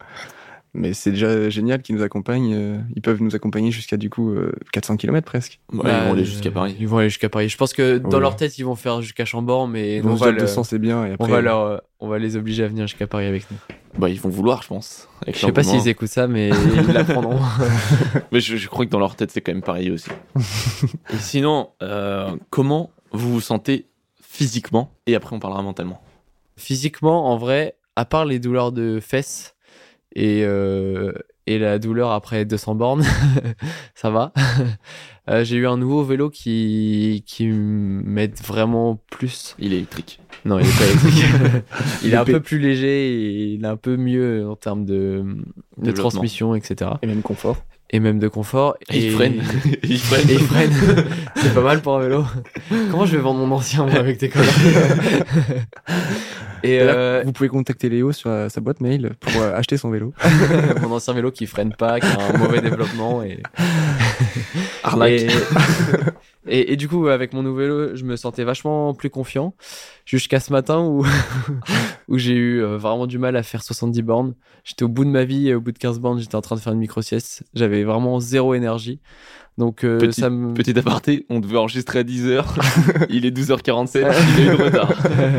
Mais 0.73 0.93
c'est 0.93 1.11
déjà 1.11 1.49
génial 1.49 1.81
qu'ils 1.81 1.95
nous 1.95 2.03
accompagnent. 2.03 2.53
euh, 2.53 2.77
Ils 2.95 3.01
peuvent 3.01 3.21
nous 3.23 3.35
accompagner 3.35 3.71
jusqu'à 3.71 3.97
du 3.97 4.09
coup 4.09 4.29
euh, 4.31 4.51
400 4.71 4.97
km 4.97 5.25
presque. 5.25 5.59
Ouais, 5.73 5.79
Bah, 5.83 5.89
ils 5.89 6.05
vont 6.07 6.11
aller 6.13 6.21
euh, 6.21 6.25
jusqu'à 6.25 6.51
Paris. 6.51 6.75
Ils 6.79 6.87
vont 6.87 6.97
aller 6.99 7.09
jusqu'à 7.09 7.29
Paris. 7.29 7.49
Je 7.49 7.57
pense 7.57 7.73
que 7.73 7.97
dans 7.97 8.09
Ouais. 8.09 8.19
leur 8.19 8.35
tête, 8.35 8.57
ils 8.59 8.63
vont 8.65 8.75
faire 8.75 9.01
jusqu'à 9.01 9.25
Chambord, 9.25 9.67
mais 9.67 10.01
on, 10.03 10.13
va, 10.15 10.31
le- 10.31 10.37
200 10.39 10.63
c'est 10.63 10.77
bien. 10.79 11.05
Et 11.05 11.11
on, 11.11 11.13
après, 11.15 11.31
va 11.31 11.41
leur, 11.41 11.59
euh, 11.61 11.77
on 11.99 12.07
va 12.07 12.19
les 12.19 12.37
obliger 12.37 12.63
à 12.63 12.67
venir 12.67 12.85
jusqu'à 12.87 13.07
Paris 13.07 13.25
avec 13.25 13.49
nous. 13.49 13.57
Bah, 13.97 14.09
ils 14.09 14.19
vont 14.21 14.29
vouloir, 14.29 14.61
je 14.61 14.67
pense. 14.67 15.09
Je 15.27 15.33
sais 15.37 15.51
pas 15.51 15.63
s'ils 15.63 15.87
écoutent 15.87 16.07
ça, 16.09 16.27
mais 16.27 16.49
ils 16.49 16.93
l'apprendront. 16.93 17.39
Mais 18.31 18.39
je, 18.39 18.55
je 18.55 18.67
crois 18.67 18.85
que 18.85 18.91
dans 18.91 18.99
leur 18.99 19.15
tête, 19.15 19.31
c'est 19.31 19.41
quand 19.41 19.51
même 19.51 19.63
pareil 19.63 19.89
aussi. 19.89 20.09
Et 21.13 21.17
sinon, 21.17 21.69
euh, 21.81 22.29
comment 22.51 22.91
vous 23.11 23.33
vous 23.33 23.41
sentez 23.41 23.87
physiquement? 24.21 24.91
Et 25.07 25.15
après, 25.15 25.35
on 25.35 25.39
parlera 25.39 25.63
mentalement. 25.63 25.99
Physiquement, 26.57 27.31
en 27.31 27.37
vrai, 27.37 27.75
à 27.95 28.05
part 28.05 28.25
les 28.25 28.37
douleurs 28.39 28.71
de 28.71 28.99
fesses 29.01 29.55
et, 30.15 30.43
euh, 30.43 31.11
et 31.47 31.57
la 31.57 31.79
douleur 31.79 32.11
après 32.11 32.45
200 32.45 32.75
bornes, 32.75 33.03
ça 33.95 34.09
va. 34.09 34.33
Euh, 35.29 35.43
J'ai 35.43 35.57
eu 35.57 35.67
un 35.67 35.77
nouveau 35.77 36.03
vélo 36.03 36.31
qui, 36.31 37.23
qui 37.27 37.45
m'aide 37.45 38.35
vraiment 38.43 38.99
plus. 39.11 39.55
Il 39.59 39.73
est 39.73 39.75
électrique. 39.75 40.19
Non, 40.43 40.57
il 40.57 40.65
est 40.65 40.75
pas 40.75 40.85
électrique. 40.85 41.23
il 42.03 42.13
est 42.13 42.17
un 42.17 42.25
peu 42.25 42.39
plus 42.39 42.57
léger 42.57 43.09
et 43.11 43.43
il 43.53 43.63
est 43.63 43.67
un 43.67 43.77
peu 43.77 43.95
mieux 43.95 44.49
en 44.49 44.55
termes 44.55 44.85
de, 44.85 45.23
transmission, 45.93 46.55
etc. 46.55 46.93
Et 47.03 47.05
même 47.05 47.21
confort. 47.21 47.57
Et 47.91 47.99
même 47.99 48.17
de 48.17 48.27
confort. 48.27 48.75
Et 48.89 49.05
il 49.05 49.11
freine. 49.11 49.43
il 49.83 49.99
freine. 49.99 50.29
Et 50.31 50.33
il 50.33 50.39
freine. 50.39 50.73
C'est 51.35 51.53
pas 51.53 51.61
mal 51.61 51.81
pour 51.83 51.97
un 51.97 51.99
vélo. 51.99 52.25
Comment 52.89 53.05
je 53.05 53.15
vais 53.15 53.21
vendre 53.21 53.45
mon 53.45 53.55
ancien 53.55 53.85
moi, 53.85 53.99
avec 53.99 54.17
tes 54.17 54.29
conneries 54.29 54.49
Et 56.63 56.79
euh, 56.81 57.21
Vous 57.25 57.31
pouvez 57.31 57.49
contacter 57.49 57.89
Léo 57.89 58.11
sur 58.11 58.29
euh, 58.29 58.49
sa 58.49 58.61
boîte 58.61 58.81
mail 58.81 59.11
pour 59.19 59.41
euh, 59.41 59.55
acheter 59.55 59.77
son 59.77 59.89
vélo. 59.89 60.13
mon 60.81 60.91
ancien 60.91 61.13
vélo 61.13 61.31
qui 61.31 61.45
freine 61.45 61.73
pas, 61.73 61.99
qui 61.99 62.07
a 62.07 62.33
un 62.33 62.37
mauvais 62.37 62.61
développement 62.61 63.23
et 63.23 63.41
et, 65.07 65.27
et, 66.47 66.73
et 66.73 66.75
du 66.75 66.87
coup 66.87 67.07
avec 67.07 67.33
mon 67.33 67.43
nouveau 67.43 67.57
vélo 67.57 67.95
je 67.95 68.03
me 68.03 68.15
sentais 68.15 68.43
vachement 68.43 68.93
plus 68.93 69.09
confiant 69.09 69.53
jusqu'à 70.05 70.39
ce 70.39 70.51
matin 70.51 70.79
où 70.79 71.05
où 72.07 72.17
j'ai 72.17 72.33
eu 72.33 72.61
euh, 72.61 72.77
vraiment 72.77 73.07
du 73.07 73.19
mal 73.19 73.35
à 73.35 73.43
faire 73.43 73.61
70 73.61 74.01
bornes. 74.01 74.35
J'étais 74.63 74.83
au 74.83 74.87
bout 74.87 75.05
de 75.05 75.09
ma 75.09 75.23
vie 75.23 75.49
et 75.49 75.55
au 75.55 75.61
bout 75.61 75.71
de 75.71 75.77
15 75.77 75.99
bornes 75.99 76.19
j'étais 76.19 76.35
en 76.35 76.41
train 76.41 76.55
de 76.55 76.61
faire 76.61 76.73
une 76.73 76.79
micro 76.79 77.01
sieste 77.01 77.43
j'avais 77.53 77.83
vraiment 77.83 78.19
zéro 78.19 78.53
énergie 78.53 78.99
donc 79.59 79.83
euh, 79.83 79.99
Petit- 79.99 80.21
ça 80.21 80.29
me 80.31 80.53
Petit 80.55 80.77
aparté, 80.79 81.25
on 81.29 81.39
devait 81.39 81.57
enregistrer 81.57 81.99
à 81.99 82.03
10h. 82.03 82.45
il 83.09 83.25
est 83.27 83.37
12h47, 83.37 83.99
il 83.99 84.05
a 84.49 84.53
eu 84.53 84.57
de 84.57 84.63
retard. 84.63 84.93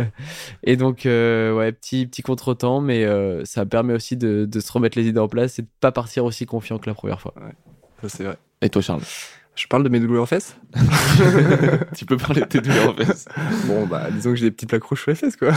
et 0.62 0.77
donc 0.77 1.07
euh, 1.07 1.53
ouais 1.57 1.73
petit 1.73 2.07
petit 2.07 2.23
contretemps 2.23 2.81
mais 2.81 3.05
euh, 3.05 3.45
ça 3.45 3.67
permet 3.67 3.95
aussi 3.95 4.17
de, 4.17 4.45
de 4.45 4.61
se 4.61 4.71
remettre 4.71 4.97
les 4.99 5.07
idées 5.09 5.19
en 5.19 5.27
place 5.29 5.59
et 5.59 5.62
de 5.62 5.69
pas 5.81 5.91
partir 5.91 6.25
aussi 6.25 6.47
confiant 6.47 6.79
que 6.79 6.89
la 6.89 6.95
première 6.95 7.21
fois 7.21 7.35
Ça 8.03 8.09
c'est 8.09 8.25
vrai. 8.25 8.37
Et 8.62 8.69
toi, 8.69 8.83
Charles? 8.83 9.00
Je 9.57 9.67
parle 9.67 9.83
de 9.85 9.89
mes 9.89 10.00
douleurs 10.00 10.23
aux 10.23 10.27
fesses. 10.27 10.57
Tu 11.97 12.05
peux 12.07 12.17
parler 12.17 12.43
de 12.43 12.47
tes 12.47 12.61
douleurs 12.61 12.91
en 12.91 12.95
fait. 12.95 13.27
Bon, 13.67 13.87
bah, 13.87 14.09
disons 14.11 14.31
que 14.31 14.37
j'ai 14.37 14.47
des 14.47 14.50
petites 14.50 14.69
plaques 14.69 14.85
rouges 14.85 15.00
sur 15.03 15.11
les 15.11 15.17
fesses, 15.17 15.37
quoi. 15.37 15.53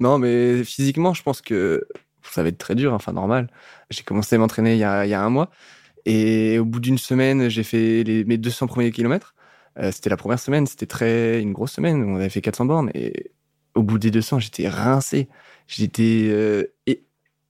non, 0.00 0.18
mais 0.18 0.62
physiquement, 0.64 1.14
je 1.14 1.22
pense 1.22 1.40
que 1.40 1.86
ça 2.22 2.42
va 2.42 2.48
être 2.48 2.58
très 2.58 2.74
dur, 2.74 2.92
enfin, 2.92 3.12
normal. 3.12 3.48
J'ai 3.90 4.02
commencé 4.02 4.36
à 4.36 4.38
m'entraîner 4.38 4.72
il 4.74 4.78
y 4.78 4.84
a, 4.84 5.06
il 5.06 5.10
y 5.10 5.14
a 5.14 5.22
un 5.22 5.30
mois. 5.30 5.50
Et 6.06 6.58
au 6.58 6.64
bout 6.64 6.80
d'une 6.80 6.98
semaine, 6.98 7.48
j'ai 7.48 7.64
fait 7.64 8.04
les, 8.04 8.24
mes 8.24 8.38
200 8.38 8.68
premiers 8.68 8.92
kilomètres. 8.92 9.34
Euh, 9.78 9.90
c'était 9.92 10.08
la 10.08 10.16
première 10.16 10.38
semaine, 10.38 10.66
c'était 10.66 10.86
très, 10.86 11.42
une 11.42 11.52
grosse 11.52 11.72
semaine. 11.72 12.02
On 12.02 12.16
avait 12.16 12.30
fait 12.30 12.40
400 12.40 12.64
bornes. 12.64 12.90
Et 12.94 13.32
au 13.74 13.82
bout 13.82 13.98
des 13.98 14.10
200, 14.10 14.38
j'étais 14.38 14.68
rincé. 14.68 15.28
J'étais 15.66 16.28
euh, 16.30 16.64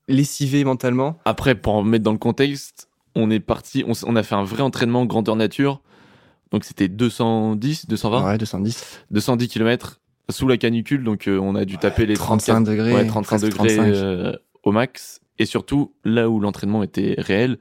lessivé 0.09 0.65
mentalement. 0.65 1.19
Après, 1.25 1.55
pour 1.55 1.75
en 1.75 1.83
mettre 1.83 2.03
dans 2.05 2.13
le 2.13 2.19
contexte, 2.19 2.89
on 3.15 3.31
est 3.31 3.41
parti, 3.41 3.85
on, 3.87 4.17
a 4.17 4.23
fait 4.23 4.35
un 4.35 4.45
vrai 4.45 4.63
entraînement 4.63 5.05
grandeur 5.07 5.37
nature. 5.37 5.83
Donc 6.51 6.65
c'était 6.65 6.89
210, 6.89 7.87
220, 7.87 8.27
Ouais, 8.27 8.39
210. 8.39 9.01
210 9.11 9.49
km 9.49 10.01
sous 10.31 10.49
la 10.49 10.57
canicule. 10.57 11.05
Donc 11.05 11.29
euh, 11.29 11.39
on 11.39 11.55
a 11.55 11.65
dû 11.65 11.79
taper 11.79 12.07
les 12.07 12.15
35 12.15 12.53
34 12.65 12.65
degrés. 12.65 12.95
ouais, 12.95 13.07
35 13.07 13.39
presque 13.39 13.45
degrés 13.45 13.77
35. 13.77 13.95
euh, 13.95 14.33
au 14.63 14.73
max. 14.73 15.21
Et 15.39 15.45
surtout, 15.45 15.93
là 16.05 16.31
où 16.31 16.41
l'entraînement 16.41 16.83
était 16.83 17.15
réel, 17.19 17.59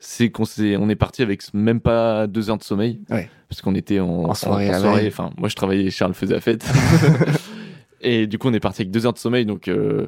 c'est 0.00 0.30
qu'on 0.30 0.44
s'est, 0.44 0.76
on 0.76 0.88
est 0.88 0.94
parti 0.96 1.22
avec 1.22 1.42
même 1.54 1.80
pas 1.80 2.26
deux 2.26 2.50
heures 2.50 2.58
de 2.58 2.62
sommeil. 2.64 3.00
Ouais. 3.10 3.28
Parce 3.48 3.62
qu'on 3.62 3.74
était 3.74 4.00
en, 4.00 4.24
En 4.24 4.34
soirée, 4.34 4.68
la 4.68 4.78
soirée. 4.80 5.06
Enfin, 5.08 5.30
moi 5.38 5.48
je 5.48 5.54
travaillais, 5.56 5.90
Charles 5.90 6.14
faisait 6.14 6.34
la 6.34 6.40
fête. 6.40 6.64
et 8.00 8.26
du 8.26 8.38
coup, 8.38 8.48
on 8.48 8.52
est 8.54 8.60
parti 8.60 8.82
avec 8.82 8.90
deux 8.90 9.06
heures 9.06 9.12
de 9.12 9.18
sommeil, 9.18 9.46
donc 9.46 9.68
euh, 9.68 10.06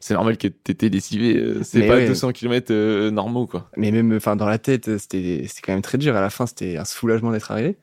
c'est 0.00 0.14
normal 0.14 0.36
que 0.36 0.48
t'étais 0.48 0.88
lessivé. 0.88 1.36
euh, 1.36 1.60
C'est 1.62 1.86
pas 1.86 1.94
ouais. 1.96 2.06
200 2.06 2.32
km 2.32 2.72
normaux, 3.10 3.46
quoi. 3.46 3.70
Mais 3.76 3.90
même, 3.90 4.12
enfin, 4.14 4.36
dans 4.36 4.46
la 4.46 4.58
tête, 4.58 4.98
c'était, 4.98 5.44
c'était 5.48 5.62
quand 5.62 5.72
même 5.72 5.82
très 5.82 5.98
dur. 5.98 6.14
À 6.16 6.20
la 6.20 6.30
fin, 6.30 6.46
c'était 6.46 6.76
un 6.76 6.84
soulagement 6.84 7.32
d'être 7.32 7.50
arrivé. 7.50 7.76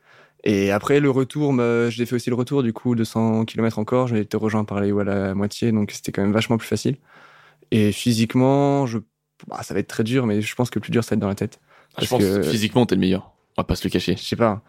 Et 0.44 0.72
après, 0.72 1.00
le 1.00 1.10
retour, 1.12 1.54
me- 1.54 1.90
j'ai 1.92 2.06
fait 2.06 2.16
aussi 2.16 2.30
le 2.30 2.36
retour, 2.36 2.64
du 2.64 2.74
coup, 2.74 2.96
200 2.96 3.46
km 3.46 3.78
encore. 3.80 4.08
J'ai 4.08 4.20
été 4.20 4.38
rejoint 4.38 4.64
par 4.66 4.82
les 4.82 4.92
à 4.92 5.04
la 5.04 5.34
moitié, 5.36 5.72
donc 5.72 5.92
c'était 5.92 6.12
quand 6.12 6.22
même 6.22 6.32
vachement 6.34 6.58
plus 6.58 6.68
facile. 6.68 6.96
Et 7.72 7.92
physiquement, 7.92 8.86
je, 8.86 8.98
bah, 9.48 9.60
ça 9.64 9.74
va 9.74 9.80
être 9.80 9.88
très 9.88 10.04
dur, 10.04 10.26
mais 10.26 10.42
je 10.42 10.56
pense 10.56 10.70
que 10.70 10.80
le 10.80 10.82
plus 10.82 10.92
dur, 10.92 11.04
ça 11.04 11.12
va 11.12 11.16
être 11.16 11.22
dans 11.22 11.28
la 11.28 11.36
tête. 11.36 11.60
Je 11.92 11.96
Parce 11.98 12.08
pense 12.10 12.22
que- 12.22 12.38
que 12.38 12.44
physiquement, 12.44 12.86
t'es 12.86 12.96
le 12.96 13.02
meilleur. 13.02 13.32
On 13.58 13.62
va 13.62 13.66
pas 13.66 13.76
se 13.76 13.84
le 13.86 13.90
cacher. 13.92 14.16
Je 14.16 14.24
sais 14.24 14.36
pas. 14.36 14.62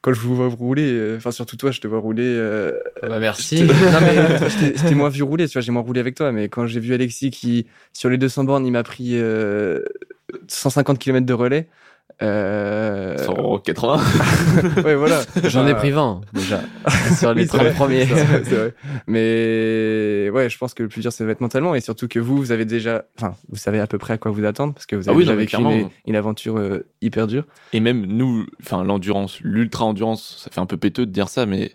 Quand 0.00 0.12
je 0.12 0.20
vous 0.20 0.34
vois 0.34 0.48
rouler, 0.48 0.90
euh, 0.90 1.16
enfin, 1.16 1.30
surtout 1.30 1.56
toi, 1.56 1.70
je 1.70 1.80
te 1.80 1.86
vois 1.86 2.00
rouler, 2.00 2.24
euh, 2.24 2.72
Bah, 3.02 3.20
merci. 3.20 3.62
non 3.62 3.72
mais 4.00 4.16
je 4.48 4.58
t'ai- 4.58 4.76
je 4.78 4.88
t'ai 4.88 4.94
moins 4.96 5.08
vu 5.10 5.22
rouler, 5.22 5.46
tu 5.46 5.52
vois, 5.52 5.62
j'ai 5.62 5.70
moins 5.70 5.82
roulé 5.82 6.00
avec 6.00 6.14
toi, 6.16 6.32
mais 6.32 6.48
quand 6.48 6.66
j'ai 6.66 6.80
vu 6.80 6.92
Alexis 6.94 7.30
qui, 7.30 7.66
sur 7.92 8.08
les 8.10 8.18
200 8.18 8.44
bornes, 8.44 8.66
il 8.66 8.72
m'a 8.72 8.82
pris 8.82 9.10
euh, 9.12 9.80
150 10.48 10.98
km 10.98 11.24
de 11.26 11.32
relais. 11.34 11.68
Euh... 12.20 13.16
180. 13.18 13.96
ouais, 14.84 14.94
voilà. 14.94 15.20
J'en 15.44 15.66
ai 15.66 15.70
Enfin, 15.72 15.74
pris 15.80 15.90
20 15.90 16.20
déjà 16.34 16.60
sur 17.18 17.32
les 17.34 17.42
oui, 17.42 17.48
c'est 17.50 17.56
30 17.58 17.60
vrai, 17.60 17.72
premiers. 17.74 18.06
c'est 18.06 18.14
vrai, 18.24 18.42
c'est 18.44 18.54
vrai. 18.54 18.74
Mais 19.06 20.30
ouais, 20.30 20.48
je 20.50 20.58
pense 20.58 20.74
que 20.74 20.82
le 20.82 20.88
plus 20.88 21.00
dur, 21.00 21.12
ça 21.12 21.24
va 21.24 21.32
être 21.32 21.40
mentalement, 21.40 21.74
et 21.74 21.80
surtout 21.80 22.08
que 22.08 22.18
vous, 22.18 22.36
vous 22.36 22.52
avez 22.52 22.64
déjà, 22.64 23.04
enfin, 23.18 23.34
vous 23.48 23.56
savez 23.56 23.80
à 23.80 23.86
peu 23.86 23.98
près 23.98 24.14
à 24.14 24.18
quoi 24.18 24.30
vous 24.30 24.44
attendre, 24.44 24.74
parce 24.74 24.86
que 24.86 24.96
vous 24.96 25.04
Ah 25.08 25.10
avez 25.12 25.18
oui, 25.18 25.24
déjà 25.24 25.58
non, 25.58 25.70
vécu 25.70 25.82
une, 25.82 25.88
une 26.06 26.16
aventure 26.16 26.58
euh, 26.58 26.86
hyper 27.00 27.26
dure. 27.26 27.44
Et 27.72 27.80
même 27.80 28.04
nous, 28.06 28.46
enfin, 28.60 28.84
l'endurance, 28.84 29.40
l'ultra 29.40 29.84
endurance, 29.84 30.38
ça 30.44 30.50
fait 30.50 30.60
un 30.60 30.66
peu 30.66 30.76
péteux 30.76 31.06
de 31.06 31.10
dire 31.12 31.28
ça, 31.28 31.46
mais 31.46 31.72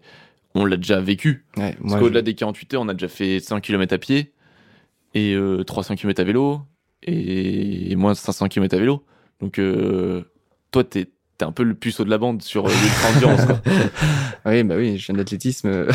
on 0.55 0.65
l'a 0.65 0.77
déjà 0.77 0.99
vécu. 0.99 1.45
Ouais, 1.57 1.75
Parce 1.79 1.91
moi, 1.91 1.99
qu'au-delà 1.99 2.21
des 2.21 2.33
48 2.35 2.73
heures, 2.73 2.81
on 2.81 2.89
a 2.89 2.93
déjà 2.93 3.07
fait 3.07 3.39
100 3.39 3.59
km 3.61 3.93
à 3.93 3.97
pied 3.97 4.31
et 5.13 5.33
euh, 5.33 5.63
300 5.63 5.95
km 5.95 6.21
à 6.21 6.23
vélo 6.23 6.61
et 7.03 7.95
moins 7.95 8.15
500 8.15 8.47
km 8.47 8.75
à 8.75 8.79
vélo. 8.79 9.03
Donc, 9.41 9.59
euh, 9.59 10.23
toi, 10.71 10.83
t'es 10.83 11.07
t'es 11.37 11.45
un 11.45 11.51
peu 11.51 11.61
le 11.61 11.75
puceau 11.75 12.03
de 12.03 12.09
la 12.09 12.17
bande 12.17 12.41
sur 12.41 12.65
euh, 12.65 12.71
l'ultra 12.71 13.09
endurance. 13.15 13.45
quoi. 13.45 13.61
je- 13.65 14.49
oui, 14.49 14.63
bah 14.63 14.73
oui, 14.75 14.97
je 14.97 15.05
viens 15.05 15.13
d'athlétisme, 15.15 15.67
euh, 15.67 15.91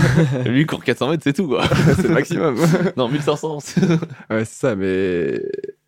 Lui, 0.46 0.62
il 0.62 0.66
court 0.66 0.82
400 0.82 1.10
mètres, 1.10 1.22
c'est 1.22 1.34
tout. 1.34 1.48
Quoi. 1.48 1.64
c'est 1.96 2.04
le 2.08 2.14
maximum. 2.14 2.56
Non, 2.96 3.06
1500. 3.10 3.60
c'est- 3.60 3.82
Ouais, 4.30 4.46
c'est 4.46 4.54
ça, 4.54 4.74
mais 4.74 5.38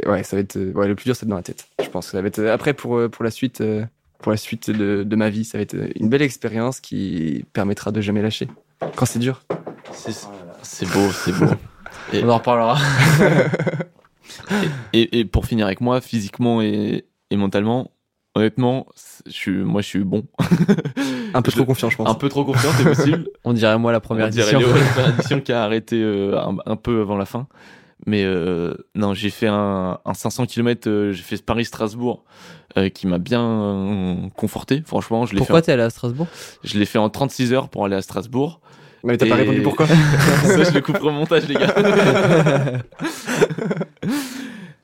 ouais, 0.05 0.23
ça 0.25 0.37
va 0.37 0.41
être 0.41 0.57
euh, 0.59 0.73
ouais, 0.75 0.87
le 0.88 0.95
plus 0.95 1.05
dur, 1.07 1.17
c'est 1.17 1.25
dans 1.27 1.37
la 1.37 1.43
tête. 1.43 1.69
Je 1.83 1.88
pense 1.88 2.09
ça 2.09 2.21
va 2.21 2.29
être 2.29 2.45
après 2.45 2.75
pour 2.75 3.09
pour 3.11 3.25
la 3.25 3.31
suite, 3.31 3.62
pour 4.19 4.31
la 4.31 4.37
suite 4.37 4.69
de, 4.71 5.05
de 5.05 5.17
ma 5.17 5.31
vie, 5.31 5.47
ça 5.47 5.57
va 5.57 5.62
être 5.62 5.77
une 5.97 6.11
belle 6.11 6.21
expérience 6.23 6.81
qui 6.81 7.47
permettra 7.55 7.93
de 7.93 8.03
jamais 8.03 8.21
lâcher. 8.21 8.47
Quand 8.95 9.07
c'est 9.07 9.21
dur. 9.21 9.41
C'est 9.95 10.12
c'est 10.62 10.87
beau, 10.91 11.11
c'est 11.12 11.33
beau. 11.33 11.47
Et- 12.12 12.23
On 12.25 12.29
en 12.29 12.37
reparlera. 12.37 12.77
Et, 14.93 15.19
et 15.21 15.25
pour 15.25 15.47
finir 15.47 15.67
avec 15.67 15.81
moi, 15.81 16.00
physiquement 16.00 16.62
et, 16.62 17.05
et 17.31 17.37
mentalement, 17.37 17.90
honnêtement, 18.35 18.87
je 19.26 19.33
suis, 19.33 19.50
moi, 19.52 19.83
je 19.83 19.87
suis 19.87 20.05
bon. 20.05 20.25
Un 21.35 21.43
peu 21.43 21.50
Je- 21.50 21.57
trop 21.57 21.64
confiant, 21.67 21.90
je 21.90 21.97
pense. 21.97 22.09
Un 22.09 22.14
peu 22.14 22.28
trop 22.28 22.45
confiant, 22.45 22.71
c'est 22.76 22.85
possible. 22.85 23.26
On 23.45 23.52
dirait 23.52 23.78
moi 23.78 23.93
la 23.93 23.99
On 23.99 24.00
première 24.00 24.31
dirait 24.31 24.52
édition. 24.52 24.61
Léo, 24.61 24.73
la 24.75 24.85
première 24.93 25.14
édition 25.14 25.40
qui 25.40 25.52
a 25.52 25.62
arrêté 25.62 26.00
euh, 26.02 26.38
un, 26.38 26.57
un 26.64 26.76
peu 26.76 27.00
avant 27.00 27.17
la 27.17 27.26
fin. 27.26 27.47
Mais 28.07 28.23
euh, 28.25 28.75
non, 28.95 29.12
j'ai 29.12 29.28
fait 29.31 29.49
un, 29.49 29.99
un 30.05 30.14
500 30.14 30.47
km, 30.47 30.88
euh, 30.88 31.12
j'ai 31.12 31.23
fait 31.23 31.43
Paris-Strasbourg, 31.45 32.25
euh, 32.78 32.88
qui 32.90 33.09
m'a 33.09 33.19
bien 33.19 33.43
euh, 33.43 34.14
conforté. 34.37 34.83
Franchement, 34.87 35.26
je 35.26 35.33
l'ai 35.33 35.38
fait, 35.40 35.47
Pourquoi 35.47 35.62
t'es 35.62 35.73
allé 35.73 35.83
à 35.83 35.90
Strasbourg? 35.90 36.28
Je 36.62 36.78
l'ai 36.78 36.87
fait 36.87 36.99
en 36.99 37.11
36 37.11 37.52
heures 37.52 37.69
pour 37.69 37.85
aller 37.85 37.97
à 37.97 38.02
Strasbourg. 38.02 38.61
Mais 39.05 39.17
t'as 39.17 39.26
pas 39.28 39.35
répondu 39.35 39.62
pourquoi? 39.62 39.87
Ça, 40.43 40.62
je 40.64 40.71
le 40.75 40.81
couperai 40.81 41.09
au 41.09 41.12
montage, 41.12 41.46
les 41.49 41.55
gars. 41.55 41.75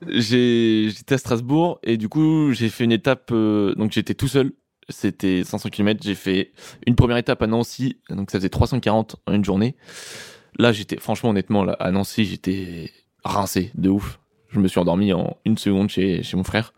J'étais 0.08 1.14
à 1.14 1.18
Strasbourg 1.18 1.78
et 1.82 1.96
du 1.96 2.08
coup, 2.08 2.52
j'ai 2.52 2.68
fait 2.68 2.84
une 2.84 2.92
étape. 2.92 3.30
euh, 3.32 3.74
donc, 3.74 3.92
j'étais 3.92 4.14
tout 4.14 4.28
seul. 4.28 4.52
C'était 4.88 5.44
500 5.44 5.70
km. 5.70 6.00
J'ai 6.02 6.14
fait 6.14 6.52
une 6.86 6.94
première 6.94 7.16
étape 7.16 7.42
à 7.42 7.46
Nancy. 7.46 7.98
Donc, 8.10 8.30
ça 8.30 8.38
faisait 8.38 8.48
340 8.48 9.16
en 9.26 9.32
une 9.32 9.44
journée. 9.44 9.76
Là, 10.58 10.72
j'étais, 10.72 10.98
franchement, 10.98 11.30
honnêtement, 11.30 11.64
là, 11.64 11.72
à 11.80 11.90
Nancy, 11.90 12.24
j'étais 12.24 12.90
rincé 13.24 13.70
de 13.74 13.88
ouf. 13.88 14.20
Je 14.50 14.60
me 14.60 14.68
suis 14.68 14.78
endormi 14.78 15.12
en 15.12 15.36
une 15.44 15.58
seconde 15.58 15.88
chez, 15.88 16.22
chez 16.22 16.36
mon 16.36 16.44
frère. 16.44 16.74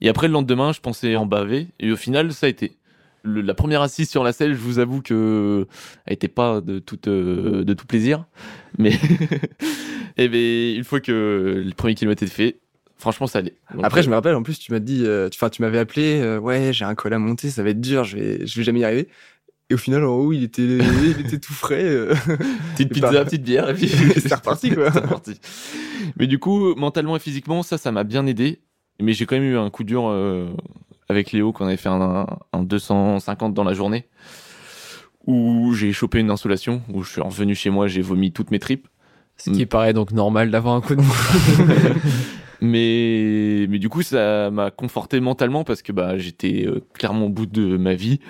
Et 0.00 0.08
après, 0.08 0.26
le 0.28 0.34
lendemain, 0.34 0.72
je 0.72 0.80
pensais 0.80 1.16
en 1.16 1.26
baver. 1.26 1.68
Et 1.80 1.90
au 1.90 1.96
final, 1.96 2.32
ça 2.32 2.46
a 2.46 2.48
été. 2.48 2.76
La 3.24 3.54
première 3.54 3.80
assise 3.80 4.10
sur 4.10 4.22
la 4.22 4.32
selle, 4.32 4.52
je 4.52 4.58
vous 4.58 4.78
avoue 4.78 5.00
que 5.00 5.66
elle 6.04 6.12
était 6.12 6.28
pas 6.28 6.60
de 6.60 6.78
tout, 6.78 7.08
euh, 7.08 7.64
de 7.64 7.72
tout 7.72 7.86
plaisir. 7.86 8.26
Mais 8.76 8.92
et 10.18 10.28
ben, 10.28 10.76
une 10.76 10.84
fois 10.84 11.00
que 11.00 11.62
le 11.64 11.72
premier 11.72 11.94
kilomètre 11.94 12.22
était 12.22 12.30
fait, 12.32 12.60
franchement, 12.98 13.26
ça 13.26 13.40
allait. 13.40 13.54
Donc, 13.74 13.84
Après, 13.84 14.02
je 14.02 14.10
me 14.10 14.14
rappelle, 14.14 14.34
en 14.34 14.42
plus, 14.42 14.58
tu 14.58 14.72
m'as 14.72 14.78
dit, 14.78 15.02
euh, 15.04 15.28
tu, 15.28 15.38
enfin, 15.38 15.50
tu 15.50 15.62
m'avais 15.62 15.78
appelé, 15.78 16.20
euh, 16.20 16.38
ouais, 16.38 16.72
j'ai 16.72 16.84
un 16.84 16.94
col 16.94 17.12
à 17.12 17.18
monter, 17.18 17.50
ça 17.50 17.62
va 17.62 17.70
être 17.70 17.80
dur, 17.80 18.04
je 18.04 18.16
vais, 18.16 18.46
je 18.46 18.56
vais 18.56 18.64
jamais 18.64 18.80
y 18.80 18.84
arriver. 18.84 19.08
Et 19.70 19.74
au 19.74 19.78
final, 19.78 20.04
en 20.04 20.14
haut, 20.14 20.32
il 20.32 20.42
était, 20.44 20.62
il 20.62 21.20
était 21.20 21.38
tout 21.38 21.52
frais. 21.54 21.84
euh. 21.84 22.14
petite 22.74 22.90
et 22.90 22.94
pizza, 22.94 23.10
bah, 23.10 23.24
petite 23.24 23.42
bière, 23.42 23.68
et 23.70 23.74
puis 23.74 23.88
c'est 24.16 24.34
reparti, 24.34 24.70
quoi. 24.74 24.92
c'est 24.92 25.00
reparti. 25.00 25.40
Mais 26.18 26.26
du 26.26 26.38
coup, 26.38 26.74
mentalement 26.74 27.16
et 27.16 27.20
physiquement, 27.20 27.62
ça, 27.62 27.78
ça 27.78 27.92
m'a 27.92 28.04
bien 28.04 28.26
aidé. 28.26 28.60
Mais 29.00 29.12
j'ai 29.12 29.26
quand 29.26 29.34
même 29.36 29.44
eu 29.44 29.56
un 29.56 29.70
coup 29.70 29.82
dur 29.82 30.04
euh, 30.06 30.48
avec 31.08 31.32
Léo 31.32 31.52
quand 31.52 31.64
on 31.64 31.68
avait 31.68 31.76
fait 31.76 31.88
un, 31.88 32.26
un 32.52 32.62
250 32.62 33.52
dans 33.52 33.64
la 33.64 33.74
journée 33.74 34.06
où 35.26 35.72
j'ai 35.74 35.92
chopé 35.92 36.18
une 36.20 36.30
insolation, 36.30 36.82
où 36.92 37.02
je 37.02 37.10
suis 37.12 37.20
revenu 37.20 37.54
chez 37.54 37.70
moi, 37.70 37.88
j'ai 37.88 38.02
vomi 38.02 38.30
toutes 38.30 38.50
mes 38.50 38.58
tripes. 38.58 38.86
Ce 39.36 39.50
qui 39.50 39.66
paraît 39.66 39.92
donc 39.94 40.12
normal 40.12 40.50
d'avoir 40.50 40.74
un 40.76 40.80
coup 40.80 40.94
de 40.94 41.00
mou. 41.00 41.12
Mais, 42.64 43.66
mais 43.68 43.78
du 43.78 43.88
coup, 43.88 44.02
ça 44.02 44.50
m'a 44.50 44.70
conforté 44.70 45.20
mentalement 45.20 45.64
parce 45.64 45.82
que 45.82 45.92
bah, 45.92 46.18
j'étais 46.18 46.64
euh, 46.66 46.80
clairement 46.94 47.26
au 47.26 47.28
bout 47.28 47.46
de 47.46 47.76
ma 47.76 47.94
vie. 47.94 48.20